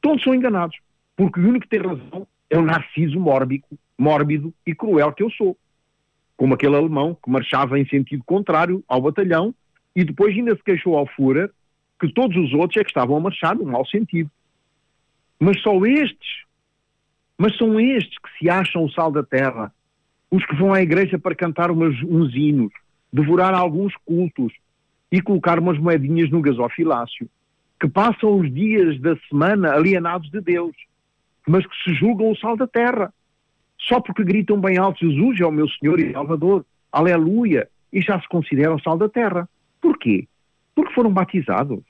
Todos 0.00 0.22
são 0.22 0.34
enganados, 0.34 0.76
porque 1.18 1.40
o 1.40 1.48
único 1.48 1.66
que 1.66 1.76
tem 1.76 1.80
razão 1.80 2.28
é 2.48 2.56
o 2.56 2.62
narciso 2.62 3.18
mórbido, 3.18 3.66
mórbido 3.98 4.54
e 4.64 4.72
cruel 4.72 5.12
que 5.12 5.24
eu 5.24 5.30
sou. 5.30 5.58
Como 6.36 6.54
aquele 6.54 6.76
alemão 6.76 7.18
que 7.20 7.28
marchava 7.28 7.76
em 7.76 7.84
sentido 7.88 8.22
contrário 8.24 8.84
ao 8.86 9.02
batalhão 9.02 9.52
e 9.96 10.04
depois 10.04 10.32
ainda 10.32 10.54
se 10.54 10.62
queixou 10.62 10.96
ao 10.96 11.08
Führer 11.08 11.50
que 12.00 12.12
todos 12.12 12.36
os 12.36 12.52
outros 12.54 12.80
é 12.80 12.84
que 12.84 12.90
estavam 12.90 13.16
a 13.16 13.20
marchar 13.20 13.56
no 13.56 13.64
mau 13.64 13.84
sentido. 13.84 14.30
Mas 15.40 15.60
só 15.60 15.84
estes, 15.84 16.44
mas 17.36 17.56
são 17.56 17.80
estes 17.80 18.16
que 18.18 18.38
se 18.38 18.48
acham 18.48 18.84
o 18.84 18.90
sal 18.92 19.10
da 19.10 19.24
terra, 19.24 19.74
os 20.30 20.46
que 20.46 20.54
vão 20.54 20.72
à 20.72 20.80
igreja 20.80 21.18
para 21.18 21.34
cantar 21.34 21.72
umas, 21.72 22.00
uns 22.04 22.32
hinos, 22.32 22.72
devorar 23.12 23.54
alguns 23.54 23.92
cultos 24.04 24.52
e 25.10 25.20
colocar 25.20 25.58
umas 25.58 25.78
moedinhas 25.78 26.30
no 26.30 26.40
gasofilácio, 26.40 27.28
que 27.80 27.88
passam 27.88 28.38
os 28.38 28.54
dias 28.54 29.00
da 29.00 29.16
semana 29.28 29.72
alienados 29.72 30.30
de 30.30 30.40
Deus, 30.40 30.76
mas 31.48 31.66
que 31.66 31.74
se 31.82 31.94
julgam 31.94 32.30
o 32.30 32.36
sal 32.36 32.56
da 32.56 32.66
terra, 32.66 33.12
só 33.78 34.00
porque 34.00 34.22
gritam 34.22 34.60
bem 34.60 34.76
alto 34.76 35.00
Jesus 35.00 35.40
é 35.40 35.46
o 35.46 35.52
meu 35.52 35.68
Senhor 35.68 35.98
e 35.98 36.12
Salvador, 36.12 36.64
aleluia, 36.92 37.68
e 37.92 38.00
já 38.02 38.20
se 38.20 38.28
consideram 38.28 38.78
sal 38.78 38.98
da 38.98 39.08
terra. 39.08 39.48
Porquê? 39.80 40.28
Porque 40.74 40.92
foram 40.92 41.10
batizados. 41.10 41.80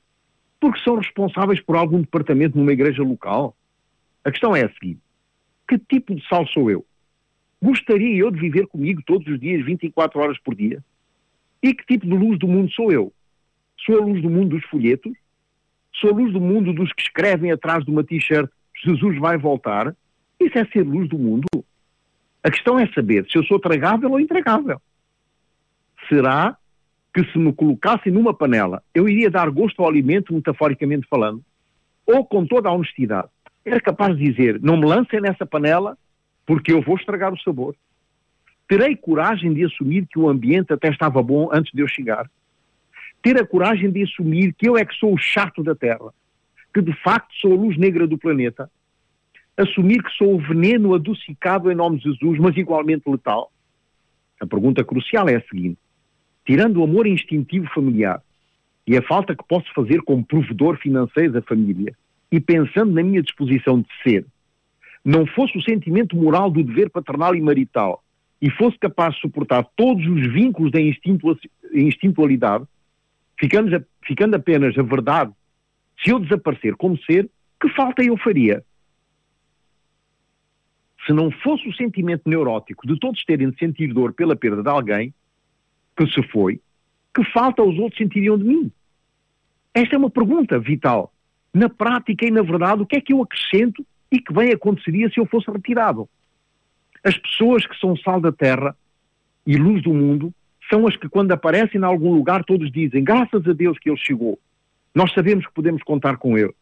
Porque 0.60 0.80
são 0.80 0.96
responsáveis 0.96 1.60
por 1.60 1.76
algum 1.76 2.00
departamento 2.00 2.56
numa 2.56 2.72
igreja 2.72 3.02
local. 3.02 3.56
A 4.24 4.30
questão 4.30 4.54
é 4.54 4.64
a 4.64 4.72
seguinte: 4.72 5.00
que 5.68 5.78
tipo 5.78 6.14
de 6.14 6.26
sal 6.28 6.46
sou 6.48 6.70
eu? 6.70 6.84
Gostaria 7.60 8.16
eu 8.16 8.30
de 8.30 8.38
viver 8.38 8.66
comigo 8.66 9.02
todos 9.04 9.26
os 9.26 9.40
dias, 9.40 9.64
24 9.64 10.20
horas 10.20 10.38
por 10.38 10.54
dia? 10.54 10.82
E 11.62 11.74
que 11.74 11.84
tipo 11.84 12.06
de 12.06 12.12
luz 12.12 12.38
do 12.38 12.46
mundo 12.46 12.70
sou 12.72 12.92
eu? 12.92 13.12
Sou 13.84 14.00
a 14.00 14.04
luz 14.04 14.22
do 14.22 14.30
mundo 14.30 14.56
dos 14.56 14.64
folhetos? 14.66 15.12
Sou 15.94 16.10
a 16.10 16.12
luz 16.14 16.32
do 16.32 16.40
mundo 16.40 16.72
dos 16.72 16.92
que 16.92 17.02
escrevem 17.02 17.50
atrás 17.50 17.84
de 17.84 17.90
uma 17.90 18.04
t-shirt 18.04 18.48
Jesus 18.84 19.18
vai 19.18 19.36
voltar? 19.36 19.94
Isso 20.40 20.58
é 20.58 20.64
ser 20.66 20.82
luz 20.82 21.08
do 21.08 21.18
mundo? 21.18 21.46
A 22.42 22.50
questão 22.50 22.78
é 22.78 22.86
saber 22.92 23.26
se 23.30 23.36
eu 23.36 23.44
sou 23.44 23.58
tragável 23.58 24.10
ou 24.10 24.20
intragável. 24.20 24.80
Será 26.08 26.56
que 27.12 27.24
se 27.32 27.38
me 27.38 27.52
colocassem 27.52 28.12
numa 28.12 28.32
panela, 28.32 28.82
eu 28.94 29.08
iria 29.08 29.30
dar 29.30 29.50
gosto 29.50 29.82
ao 29.82 29.88
alimento, 29.88 30.32
metaforicamente 30.32 31.06
falando, 31.08 31.42
ou 32.06 32.24
com 32.24 32.46
toda 32.46 32.68
a 32.68 32.72
honestidade, 32.72 33.28
era 33.64 33.80
capaz 33.80 34.16
de 34.16 34.30
dizer, 34.30 34.60
não 34.62 34.76
me 34.76 34.86
lancem 34.86 35.20
nessa 35.20 35.44
panela, 35.44 35.98
porque 36.46 36.72
eu 36.72 36.80
vou 36.80 36.96
estragar 36.96 37.32
o 37.32 37.40
sabor. 37.40 37.74
Terei 38.68 38.94
coragem 38.96 39.52
de 39.52 39.64
assumir 39.64 40.06
que 40.06 40.18
o 40.18 40.28
ambiente 40.28 40.72
até 40.72 40.88
estava 40.88 41.22
bom 41.22 41.48
antes 41.52 41.72
de 41.72 41.82
eu 41.82 41.88
chegar. 41.88 42.30
Ter 43.22 43.38
a 43.40 43.46
coragem 43.46 43.90
de 43.90 44.04
assumir 44.04 44.54
que 44.54 44.68
eu 44.68 44.76
é 44.76 44.84
que 44.84 44.94
sou 44.94 45.12
o 45.12 45.18
chato 45.18 45.62
da 45.62 45.74
Terra, 45.74 46.12
que 46.72 46.82
de 46.82 46.92
facto 47.02 47.34
sou 47.40 47.52
a 47.52 47.56
luz 47.56 47.76
negra 47.76 48.06
do 48.06 48.18
planeta. 48.18 48.70
Assumir 49.56 50.02
que 50.02 50.10
sou 50.12 50.34
o 50.34 50.38
veneno 50.38 50.94
adocicado 50.94 51.70
em 51.70 51.74
nome 51.74 51.98
de 51.98 52.04
Jesus, 52.04 52.38
mas 52.38 52.56
igualmente 52.56 53.08
letal. 53.10 53.50
A 54.40 54.46
pergunta 54.46 54.84
crucial 54.84 55.28
é 55.28 55.36
a 55.36 55.42
seguinte: 55.42 55.78
tirando 56.46 56.78
o 56.78 56.84
amor 56.84 57.06
instintivo 57.06 57.66
familiar 57.74 58.22
e 58.86 58.96
a 58.96 59.02
falta 59.02 59.34
que 59.34 59.44
posso 59.46 59.66
fazer 59.74 60.00
como 60.02 60.24
provedor 60.24 60.78
financeiro 60.78 61.32
da 61.32 61.42
família, 61.42 61.94
e 62.30 62.40
pensando 62.40 62.92
na 62.92 63.02
minha 63.02 63.22
disposição 63.22 63.80
de 63.80 63.88
ser, 64.02 64.24
não 65.04 65.26
fosse 65.26 65.56
o 65.56 65.62
sentimento 65.62 66.16
moral 66.16 66.50
do 66.50 66.62
dever 66.62 66.90
paternal 66.90 67.34
e 67.34 67.40
marital 67.40 68.02
e 68.40 68.50
fosse 68.50 68.78
capaz 68.78 69.14
de 69.14 69.20
suportar 69.20 69.66
todos 69.76 70.06
os 70.06 70.32
vínculos 70.32 70.70
da 70.70 70.80
instintualidade, 70.80 72.64
ficando, 73.38 74.34
apenas 74.36 74.78
a 74.78 74.82
verdade, 74.82 75.32
se 76.02 76.10
eu 76.10 76.18
desaparecer 76.18 76.76
como 76.76 76.98
ser, 76.98 77.28
que 77.60 77.68
falta 77.70 78.02
eu 78.02 78.16
faria? 78.16 78.64
Se 81.06 81.12
não 81.12 81.30
fosse 81.30 81.68
o 81.68 81.74
sentimento 81.74 82.28
neurótico 82.28 82.86
de 82.86 82.98
todos 82.98 83.24
terem 83.24 83.50
de 83.50 83.58
sentir 83.58 83.92
dor 83.92 84.12
pela 84.12 84.36
perda 84.36 84.62
de 84.62 84.68
alguém, 84.68 85.14
que 85.96 86.06
se 86.06 86.22
foi, 86.28 86.60
que 87.14 87.24
falta 87.32 87.62
os 87.62 87.78
outros 87.78 87.98
sentiriam 87.98 88.38
de 88.38 88.44
mim? 88.44 88.72
Esta 89.74 89.96
é 89.96 89.98
uma 89.98 90.10
pergunta 90.10 90.58
vital. 90.58 91.12
Na 91.52 91.68
prática 91.68 92.26
e 92.26 92.30
na 92.30 92.42
verdade, 92.42 92.82
o 92.82 92.86
que 92.86 92.96
é 92.96 93.00
que 93.00 93.12
eu 93.12 93.22
acrescento 93.22 93.84
e 94.10 94.20
que 94.20 94.32
bem 94.32 94.52
aconteceria 94.52 95.10
se 95.10 95.18
eu 95.18 95.26
fosse 95.26 95.50
retirado? 95.50 96.08
As 97.02 97.16
pessoas 97.16 97.66
que 97.66 97.78
são 97.78 97.96
sal 97.96 98.20
da 98.20 98.32
terra 98.32 98.76
e 99.46 99.56
luz 99.56 99.82
do 99.82 99.94
mundo 99.94 100.32
são 100.68 100.86
as 100.86 100.96
que, 100.96 101.08
quando 101.08 101.32
aparecem 101.32 101.80
em 101.80 101.84
algum 101.84 102.12
lugar, 102.12 102.44
todos 102.44 102.70
dizem: 102.70 103.02
graças 103.02 103.46
a 103.46 103.52
Deus 103.52 103.78
que 103.78 103.88
ele 103.88 103.96
chegou. 103.96 104.38
Nós 104.98 105.12
sabemos 105.12 105.46
que 105.46 105.52
podemos 105.52 105.80
contar 105.84 106.16
com 106.16 106.36
ele. 106.36 106.52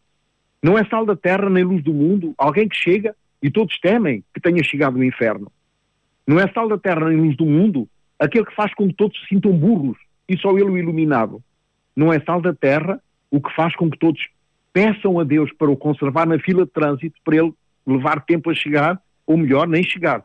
Não 0.63 0.77
é 0.77 0.85
sal 0.85 1.07
da 1.07 1.17
terra 1.17 1.49
nem 1.49 1.65
luz 1.65 1.83
do 1.83 1.95
mundo 1.95 2.35
alguém 2.37 2.69
que 2.69 2.77
chega 2.77 3.17
e 3.43 3.51
todos 3.51 3.81
temem 3.81 4.23
que 4.35 4.39
tenha 4.43 4.63
chegado 4.63 4.99
no 4.99 5.05
inferno. 5.05 5.51
Não 6.27 6.39
é 6.39 6.47
sal 6.53 6.69
da 6.69 6.77
terra 6.77 7.09
nem 7.09 7.17
luz 7.17 7.35
do 7.35 7.47
mundo 7.47 7.89
aquele 8.19 8.45
que 8.45 8.55
faz 8.55 8.75
com 8.75 8.89
que 8.89 8.95
todos 8.95 9.19
se 9.21 9.29
sintam 9.29 9.57
burros 9.57 9.97
e 10.29 10.37
só 10.37 10.51
ele 10.51 10.69
o 10.69 10.77
iluminado. 10.77 11.43
Não 11.97 12.13
é 12.13 12.21
sal 12.21 12.43
da 12.43 12.53
terra 12.53 13.01
o 13.31 13.41
que 13.41 13.51
faz 13.55 13.75
com 13.75 13.91
que 13.91 13.99
todos 13.99 14.29
peçam 14.71 15.19
a 15.19 15.25
Deus 15.25 15.51
para 15.55 15.71
o 15.71 15.77
conservar 15.77 16.27
na 16.27 16.39
fila 16.39 16.67
de 16.67 16.73
trânsito, 16.73 17.19
para 17.25 17.37
ele 17.37 17.55
levar 17.87 18.23
tempo 18.23 18.51
a 18.51 18.55
chegar, 18.55 19.01
ou 19.27 19.39
melhor, 19.39 19.67
nem 19.67 19.83
chegar. 19.83 20.23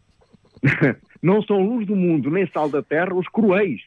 Não 1.22 1.42
são 1.42 1.60
luz 1.60 1.86
do 1.86 1.94
mundo, 1.94 2.30
nem 2.30 2.50
sal 2.50 2.70
da 2.70 2.82
terra, 2.82 3.12
os 3.12 3.28
cruéis, 3.28 3.82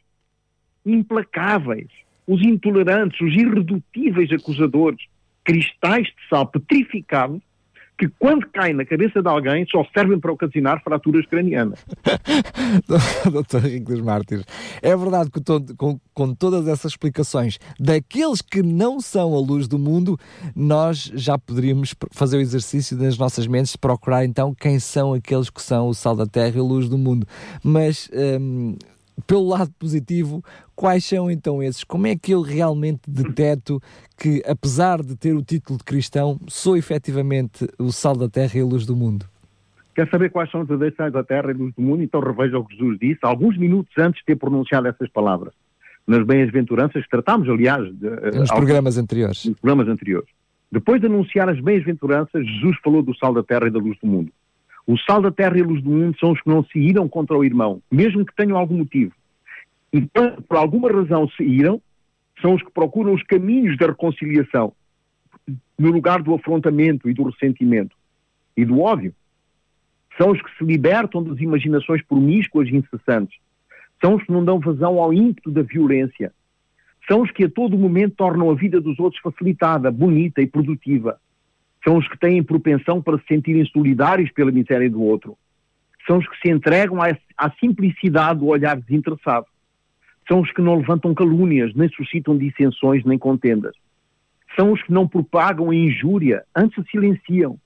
implacáveis, 0.85 1.89
os 2.31 2.41
intolerantes, 2.41 3.19
os 3.19 3.33
irredutíveis 3.33 4.31
acusadores, 4.31 5.01
cristais 5.43 6.07
de 6.07 6.29
sal 6.29 6.47
petrificados 6.47 7.41
que 7.97 8.07
quando 8.17 8.47
caem 8.47 8.73
na 8.73 8.83
cabeça 8.83 9.21
de 9.21 9.27
alguém 9.27 9.63
só 9.69 9.85
servem 9.93 10.19
para 10.19 10.31
ocasionar 10.31 10.81
fraturas 10.81 11.23
cranianas. 11.27 11.85
Doutor 13.31 13.63
Henrique 13.63 13.85
dos 13.85 14.01
Mártires, 14.01 14.43
é 14.81 14.95
verdade 14.97 15.29
que 15.29 15.39
todo, 15.39 15.75
com, 15.75 15.99
com 16.11 16.33
todas 16.33 16.67
essas 16.67 16.93
explicações 16.93 17.59
daqueles 17.79 18.41
que 18.41 18.63
não 18.63 18.99
são 18.99 19.35
a 19.35 19.39
luz 19.39 19.67
do 19.67 19.77
mundo, 19.77 20.17
nós 20.55 21.11
já 21.13 21.37
poderíamos 21.37 21.93
fazer 22.11 22.37
o 22.37 22.41
exercício 22.41 22.97
das 22.97 23.19
nossas 23.19 23.45
mentes 23.45 23.73
de 23.73 23.77
procurar 23.77 24.25
então 24.25 24.55
quem 24.55 24.79
são 24.79 25.13
aqueles 25.13 25.51
que 25.51 25.61
são 25.61 25.87
o 25.87 25.93
sal 25.93 26.15
da 26.15 26.25
terra 26.25 26.55
e 26.55 26.59
a 26.59 26.63
luz 26.63 26.89
do 26.89 26.97
mundo. 26.97 27.27
Mas 27.63 28.09
hum, 28.39 28.77
pelo 29.27 29.47
lado 29.47 29.71
positivo, 29.77 30.43
quais 30.75 31.05
são 31.05 31.29
então 31.29 31.61
esses? 31.61 31.83
Como 31.83 32.07
é 32.07 32.15
que 32.15 32.31
eu 32.33 32.41
realmente 32.41 33.01
deteto 33.07 33.81
que, 34.17 34.41
apesar 34.45 35.01
de 35.01 35.15
ter 35.15 35.35
o 35.35 35.43
título 35.43 35.77
de 35.77 35.83
cristão, 35.83 36.39
sou 36.47 36.77
efetivamente 36.77 37.67
o 37.77 37.91
sal 37.91 38.15
da 38.15 38.29
terra 38.29 38.51
e 38.55 38.61
a 38.61 38.65
luz 38.65 38.85
do 38.85 38.95
mundo? 38.95 39.25
Quer 39.93 40.09
saber 40.09 40.29
quais 40.29 40.49
são 40.49 40.61
os 40.61 40.67
verdadeiros 40.67 41.13
da 41.13 41.23
terra 41.23 41.51
e 41.51 41.53
luz 41.53 41.73
do 41.75 41.81
mundo? 41.81 42.03
Então 42.03 42.21
reveja 42.21 42.57
o 42.57 42.65
que 42.65 42.75
Jesus 42.75 42.97
disse, 42.99 43.19
alguns 43.23 43.57
minutos 43.57 43.93
antes 43.97 44.19
de 44.19 44.25
ter 44.25 44.35
pronunciado 44.35 44.87
essas 44.87 45.09
palavras. 45.09 45.53
Nas 46.07 46.25
bem-aventuranças, 46.25 47.05
tratámos, 47.07 47.47
aliás... 47.47 47.83
De, 47.95 48.07
eh, 48.07 48.31
nos 48.39 48.49
programas 48.49 48.97
anteriores. 48.97 49.45
Nos 49.45 49.59
programas 49.59 49.87
anteriores. 49.87 50.29
Depois 50.71 51.01
de 51.01 51.07
anunciar 51.07 51.49
as 51.49 51.59
bem-aventuranças, 51.59 52.45
Jesus 52.45 52.77
falou 52.81 53.03
do 53.03 53.15
sal 53.17 53.33
da 53.33 53.43
terra 53.43 53.67
e 53.67 53.69
da 53.69 53.79
luz 53.79 53.97
do 54.01 54.07
mundo. 54.07 54.31
O 54.85 54.97
sal 54.97 55.21
da 55.21 55.31
terra 55.31 55.57
e 55.57 55.61
a 55.61 55.65
luz 55.65 55.81
do 55.81 55.89
mundo 55.89 56.17
são 56.19 56.31
os 56.31 56.41
que 56.41 56.49
não 56.49 56.63
se 56.63 56.79
iram 56.79 57.07
contra 57.07 57.37
o 57.37 57.43
irmão, 57.43 57.81
mesmo 57.91 58.25
que 58.25 58.35
tenham 58.35 58.57
algum 58.57 58.77
motivo. 58.77 59.13
E 59.93 60.01
por 60.01 60.57
alguma 60.57 60.91
razão 60.91 61.27
se 61.29 61.43
iram, 61.43 61.81
são 62.41 62.55
os 62.55 62.63
que 62.63 62.71
procuram 62.71 63.13
os 63.13 63.23
caminhos 63.23 63.77
da 63.77 63.87
reconciliação, 63.87 64.73
no 65.77 65.91
lugar 65.91 66.21
do 66.21 66.33
afrontamento 66.33 67.09
e 67.09 67.13
do 67.13 67.23
ressentimento 67.23 67.95
e 68.55 68.65
do 68.65 68.79
ódio. 68.79 69.13
São 70.17 70.31
os 70.31 70.41
que 70.41 70.57
se 70.57 70.63
libertam 70.63 71.23
das 71.23 71.39
imaginações 71.39 72.03
promíscuas 72.03 72.67
e 72.67 72.75
incessantes. 72.75 73.39
São 74.03 74.15
os 74.15 74.23
que 74.23 74.31
não 74.31 74.43
dão 74.43 74.59
vazão 74.59 74.99
ao 74.99 75.13
ímpeto 75.13 75.51
da 75.51 75.61
violência. 75.61 76.33
São 77.07 77.21
os 77.21 77.31
que 77.31 77.45
a 77.45 77.49
todo 77.49 77.77
momento 77.77 78.15
tornam 78.15 78.49
a 78.49 78.55
vida 78.55 78.79
dos 78.79 78.99
outros 78.99 79.21
facilitada, 79.21 79.91
bonita 79.91 80.41
e 80.41 80.47
produtiva. 80.47 81.19
São 81.83 81.97
os 81.97 82.07
que 82.07 82.17
têm 82.17 82.43
propensão 82.43 83.01
para 83.01 83.17
se 83.17 83.25
sentirem 83.27 83.65
solidários 83.65 84.31
pela 84.31 84.51
miséria 84.51 84.89
do 84.89 85.01
outro. 85.01 85.37
São 86.05 86.17
os 86.17 86.27
que 86.27 86.39
se 86.41 86.51
entregam 86.51 87.01
à, 87.01 87.17
à 87.37 87.51
simplicidade 87.59 88.39
do 88.39 88.47
olhar 88.47 88.79
desinteressado. 88.79 89.45
São 90.27 90.41
os 90.41 90.51
que 90.51 90.61
não 90.61 90.75
levantam 90.75 91.13
calúnias, 91.13 91.73
nem 91.73 91.89
suscitam 91.89 92.37
dissensões, 92.37 93.03
nem 93.03 93.17
contendas. 93.17 93.75
São 94.55 94.71
os 94.71 94.81
que 94.83 94.91
não 94.91 95.07
propagam 95.07 95.69
a 95.69 95.75
injúria, 95.75 96.43
antes 96.55 96.83
silenciam. 96.89 97.57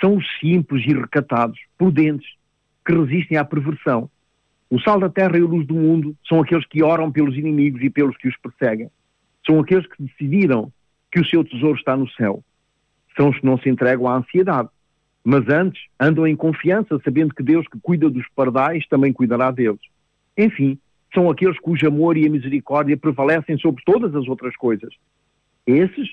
São 0.00 0.16
os 0.16 0.24
simples 0.38 0.84
e 0.86 0.92
recatados, 0.92 1.58
prudentes, 1.78 2.28
que 2.84 2.92
resistem 2.92 3.38
à 3.38 3.44
perversão. 3.44 4.10
O 4.68 4.80
sal 4.80 4.98
da 4.98 5.08
terra 5.08 5.38
e 5.38 5.40
a 5.40 5.44
luz 5.44 5.66
do 5.66 5.74
mundo 5.74 6.16
são 6.28 6.40
aqueles 6.40 6.66
que 6.66 6.82
oram 6.82 7.10
pelos 7.10 7.36
inimigos 7.36 7.82
e 7.82 7.88
pelos 7.88 8.16
que 8.16 8.28
os 8.28 8.36
perseguem. 8.36 8.90
São 9.46 9.60
aqueles 9.60 9.86
que 9.86 10.02
decidiram 10.02 10.72
que 11.10 11.20
o 11.20 11.24
seu 11.24 11.44
tesouro 11.44 11.78
está 11.78 11.96
no 11.96 12.08
céu. 12.10 12.42
São 13.16 13.30
os 13.30 13.38
que 13.38 13.46
não 13.46 13.58
se 13.58 13.68
entregam 13.68 14.08
à 14.08 14.16
ansiedade, 14.16 14.68
mas 15.24 15.48
antes 15.48 15.82
andam 15.98 16.26
em 16.26 16.36
confiança, 16.36 17.00
sabendo 17.02 17.34
que 17.34 17.42
Deus 17.42 17.66
que 17.66 17.80
cuida 17.80 18.08
dos 18.08 18.26
pardais 18.34 18.86
também 18.86 19.12
cuidará 19.12 19.50
deles. 19.50 19.80
Enfim, 20.36 20.78
são 21.12 21.30
aqueles 21.30 21.58
cujo 21.58 21.86
amor 21.88 22.16
e 22.16 22.26
a 22.26 22.30
misericórdia 22.30 22.96
prevalecem 22.96 23.58
sobre 23.58 23.82
todas 23.84 24.14
as 24.14 24.28
outras 24.28 24.54
coisas. 24.56 24.94
Esses 25.66 26.08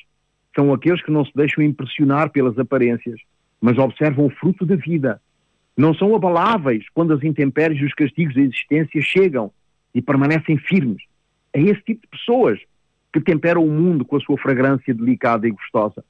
são 0.56 0.74
aqueles 0.74 1.04
que 1.04 1.12
não 1.12 1.26
se 1.26 1.32
deixam 1.36 1.64
impressionar 1.64 2.32
pelas 2.32 2.58
aparências, 2.58 3.20
mas 3.60 3.78
observam 3.78 4.26
o 4.26 4.30
fruto 4.30 4.66
da 4.66 4.76
vida. 4.76 5.22
Não 5.76 5.93
são 5.93 6.16
abaláveis 6.16 6.86
quando 6.93 7.14
as 7.14 7.24
intempéries 7.24 7.82
e 7.82 7.86
os 7.86 7.93
castigos 7.93 8.36
da 8.36 8.41
existência 8.41 9.01
chegam 9.01 9.51
e 9.93 10.01
permanecem 10.01 10.58
firmes. 10.58 11.04
É 11.51 11.62
esse 11.62 11.82
tipo 11.82 12.01
de 12.01 12.08
pessoas 12.08 12.60
que 13.12 13.20
temperam 13.20 13.64
o 13.64 13.72
mundo 13.72 14.06
com 14.06 14.16
a 14.16 14.20
sua 14.22 14.38
fragrância 14.38 14.93
delicada 14.93 15.47
e 15.47 15.51
gostosa. 15.51 16.04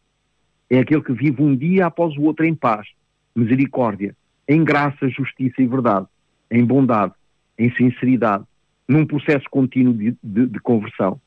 É 0.73 0.79
aquele 0.79 1.03
que 1.03 1.13
vive 1.13 1.39
um 1.39 1.55
dia 1.55 1.85
após 1.85 2.17
o 2.17 2.23
outro 2.23 2.43
em 2.43 2.55
paz, 2.55 2.87
misericórdia, 3.35 4.15
em 4.47 4.63
graça, 4.63 5.07
justiça 5.07 5.61
e 5.61 5.67
verdade, 5.67 6.07
em 6.49 6.65
bondade, 6.65 7.13
em 7.59 7.71
sinceridade, 7.75 8.43
num 8.87 9.05
processo 9.05 9.45
contínuo 9.51 9.93
de, 9.93 10.15
de, 10.23 10.47
de 10.47 10.59
conversão. 10.59 11.21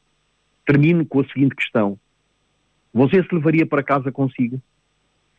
Termino 0.67 1.07
com 1.07 1.21
a 1.21 1.29
seguinte 1.29 1.55
questão: 1.55 1.97
Você 2.93 3.23
se 3.23 3.33
levaria 3.33 3.65
para 3.65 3.85
casa 3.85 4.11
consigo? 4.11 4.61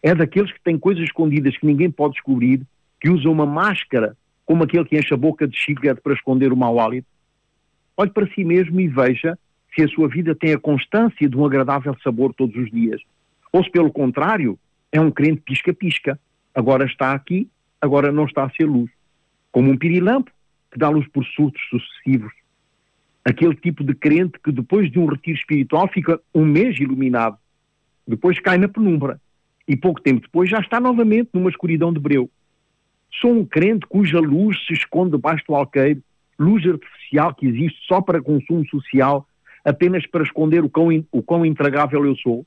É 0.01 0.15
daqueles 0.15 0.53
que 0.53 0.63
têm 0.63 0.79
coisas 0.79 1.03
escondidas 1.03 1.57
que 1.57 1.65
ninguém 1.65 1.91
pode 1.91 2.13
descobrir, 2.13 2.61
que 3.01 3.09
usam 3.09 3.33
uma 3.33 3.45
máscara 3.45 4.15
como 4.45 4.63
aquele 4.63 4.85
que 4.85 4.97
enche 4.97 5.13
a 5.13 5.17
boca 5.17 5.45
de 5.45 5.57
chiclete 5.57 5.99
para 5.99 6.13
esconder 6.13 6.53
o 6.53 6.55
mau 6.55 6.79
hálito? 6.79 7.09
Olhe 7.97 8.11
para 8.11 8.33
si 8.33 8.45
mesmo 8.45 8.79
e 8.79 8.87
veja 8.87 9.37
se 9.75 9.83
a 9.83 9.87
sua 9.89 10.07
vida 10.07 10.33
tem 10.33 10.53
a 10.53 10.57
constância 10.57 11.27
de 11.27 11.35
um 11.35 11.45
agradável 11.45 11.93
sabor 12.01 12.33
todos 12.33 12.55
os 12.55 12.71
dias. 12.71 13.01
Ou 13.51 13.63
se, 13.63 13.69
pelo 13.71 13.91
contrário, 13.91 14.59
é 14.91 14.99
um 14.99 15.11
crente 15.11 15.41
pisca-pisca. 15.41 16.19
Agora 16.53 16.85
está 16.85 17.13
aqui, 17.13 17.49
agora 17.81 18.11
não 18.11 18.25
está 18.25 18.43
a 18.43 18.49
ser 18.49 18.65
luz. 18.65 18.91
Como 19.51 19.71
um 19.71 19.77
pirilampo 19.77 20.31
que 20.71 20.77
dá 20.77 20.89
luz 20.89 21.07
por 21.07 21.25
surtos 21.25 21.61
sucessivos. 21.69 22.31
Aquele 23.23 23.55
tipo 23.55 23.83
de 23.83 23.93
crente 23.93 24.39
que 24.43 24.51
depois 24.51 24.89
de 24.91 24.99
um 24.99 25.05
retiro 25.05 25.37
espiritual 25.37 25.87
fica 25.89 26.19
um 26.33 26.45
mês 26.45 26.79
iluminado. 26.79 27.37
Depois 28.07 28.39
cai 28.39 28.57
na 28.57 28.67
penumbra. 28.67 29.19
E 29.67 29.75
pouco 29.75 30.01
tempo 30.01 30.21
depois 30.21 30.49
já 30.49 30.59
está 30.59 30.79
novamente 30.79 31.29
numa 31.33 31.49
escuridão 31.49 31.91
de 31.91 31.99
breu. 31.99 32.29
Sou 33.19 33.31
um 33.31 33.45
crente 33.45 33.85
cuja 33.87 34.19
luz 34.19 34.57
se 34.65 34.73
esconde 34.73 35.11
debaixo 35.11 35.43
do 35.47 35.55
alqueiro, 35.55 36.01
luz 36.39 36.65
artificial 36.65 37.33
que 37.33 37.47
existe 37.47 37.79
só 37.87 38.01
para 38.01 38.21
consumo 38.21 38.65
social, 38.69 39.27
apenas 39.65 40.05
para 40.07 40.23
esconder 40.23 40.63
o 40.63 40.69
quão, 40.69 40.87
o 41.11 41.21
quão 41.21 41.45
intragável 41.45 42.05
eu 42.05 42.15
sou. 42.15 42.45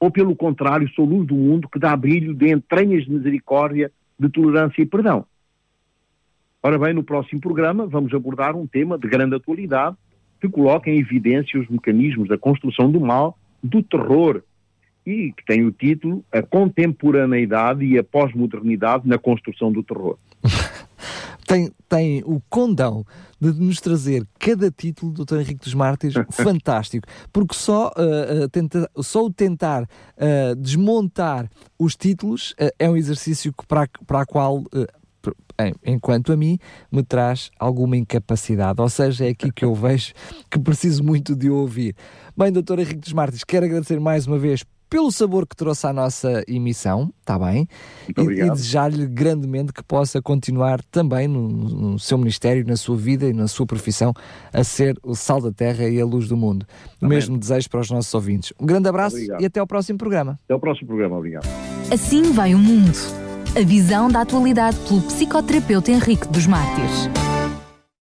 Ou, 0.00 0.10
pelo 0.10 0.34
contrário, 0.34 0.88
sou 0.94 1.04
luz 1.04 1.26
do 1.28 1.34
mundo 1.34 1.68
que 1.68 1.78
dá 1.78 1.94
brilho 1.94 2.34
de 2.34 2.50
entranhas 2.50 3.04
de 3.04 3.10
misericórdia, 3.10 3.92
de 4.18 4.28
tolerância 4.30 4.80
e 4.80 4.86
perdão. 4.86 5.26
Ora 6.62 6.78
bem, 6.78 6.94
no 6.94 7.04
próximo 7.04 7.40
programa 7.40 7.86
vamos 7.86 8.12
abordar 8.12 8.56
um 8.56 8.66
tema 8.66 8.98
de 8.98 9.06
grande 9.08 9.36
atualidade 9.36 9.96
que 10.40 10.48
coloca 10.48 10.90
em 10.90 10.98
evidência 10.98 11.60
os 11.60 11.68
mecanismos 11.68 12.28
da 12.28 12.38
construção 12.38 12.90
do 12.90 12.98
mal, 12.98 13.38
do 13.62 13.82
terror, 13.82 14.42
e 15.06 15.32
que 15.32 15.44
tem 15.44 15.64
o 15.64 15.72
título 15.72 16.24
A 16.32 16.42
Contemporaneidade 16.42 17.84
e 17.84 17.98
a 17.98 18.04
Pós-Modernidade 18.04 19.06
na 19.06 19.18
Construção 19.18 19.70
do 19.70 19.82
Terror. 19.82 20.16
tem, 21.50 21.72
tem 21.88 22.22
o 22.24 22.40
condão 22.48 23.04
de 23.40 23.52
nos 23.52 23.80
trazer 23.80 24.24
cada 24.38 24.70
título 24.70 25.12
do 25.12 25.24
Dr. 25.24 25.40
Henrique 25.40 25.64
dos 25.64 25.74
Mártires 25.74 26.14
fantástico, 26.30 27.08
porque 27.32 27.56
só, 27.56 27.88
uh, 27.88 28.44
uh, 28.44 28.48
tenta, 28.48 28.88
só 28.98 29.24
o 29.24 29.32
tentar 29.32 29.82
uh, 29.82 30.54
desmontar 30.56 31.50
os 31.76 31.96
títulos 31.96 32.54
é 32.78 32.88
um 32.88 32.96
exercício 32.96 33.52
para, 33.66 33.88
para 34.06 34.20
a 34.20 34.26
qual 34.26 34.62
enquanto 35.84 36.32
a 36.32 36.36
mim, 36.36 36.58
me 36.90 37.02
traz 37.02 37.50
alguma 37.58 37.94
incapacidade. 37.94 38.80
Ou 38.80 38.88
seja, 38.88 39.26
é 39.26 39.28
aqui 39.28 39.52
que 39.52 39.64
eu 39.64 39.74
vejo 39.74 40.14
que 40.50 40.58
preciso 40.58 41.04
muito 41.04 41.36
de 41.36 41.50
ouvir. 41.50 41.94
Bem, 42.34 42.50
doutor 42.50 42.78
Henrique 42.78 43.00
dos 43.00 43.12
Martins, 43.12 43.44
quero 43.44 43.66
agradecer 43.66 44.00
mais 44.00 44.26
uma 44.26 44.38
vez 44.38 44.64
pelo 44.90 45.10
sabor 45.12 45.46
que 45.46 45.54
trouxe 45.54 45.86
à 45.86 45.92
nossa 45.92 46.42
emissão, 46.48 47.12
está 47.20 47.38
bem? 47.38 47.68
E, 48.08 48.20
e 48.20 48.50
desejar-lhe 48.50 49.06
grandemente 49.06 49.72
que 49.72 49.84
possa 49.84 50.20
continuar 50.20 50.82
também 50.90 51.28
no, 51.28 51.48
no, 51.48 51.98
seu 51.98 52.18
ministério, 52.18 52.66
na 52.66 52.76
sua 52.76 52.96
vida 52.96 53.26
e 53.26 53.32
na 53.32 53.46
sua 53.46 53.64
profissão 53.64 54.12
a 54.52 54.64
ser 54.64 54.98
o 55.02 55.14
sal 55.14 55.40
da 55.40 55.52
terra 55.52 55.88
e 55.88 56.00
a 56.00 56.04
luz 56.04 56.28
do 56.28 56.36
mundo. 56.36 56.66
O 57.00 57.06
mesmo 57.06 57.38
desejo 57.38 57.70
para 57.70 57.80
os 57.80 57.90
nossos 57.90 58.12
ouvintes. 58.12 58.52
Um 58.60 58.66
grande 58.66 58.88
abraço 58.88 59.14
obrigado. 59.14 59.40
e 59.40 59.46
até 59.46 59.60
ao 59.60 59.66
próximo 59.66 59.96
programa. 59.96 60.38
Até 60.44 60.54
ao 60.54 60.60
próximo 60.60 60.88
programa, 60.88 61.16
obrigado. 61.16 61.46
Assim 61.92 62.32
vai 62.32 62.52
o 62.52 62.58
mundo. 62.58 62.98
A 63.56 63.64
visão 63.64 64.08
da 64.08 64.22
atualidade 64.22 64.76
pelo 64.88 65.00
psicoterapeuta 65.02 65.92
Henrique 65.92 66.26
dos 66.28 66.46
Mártires. 66.46 67.29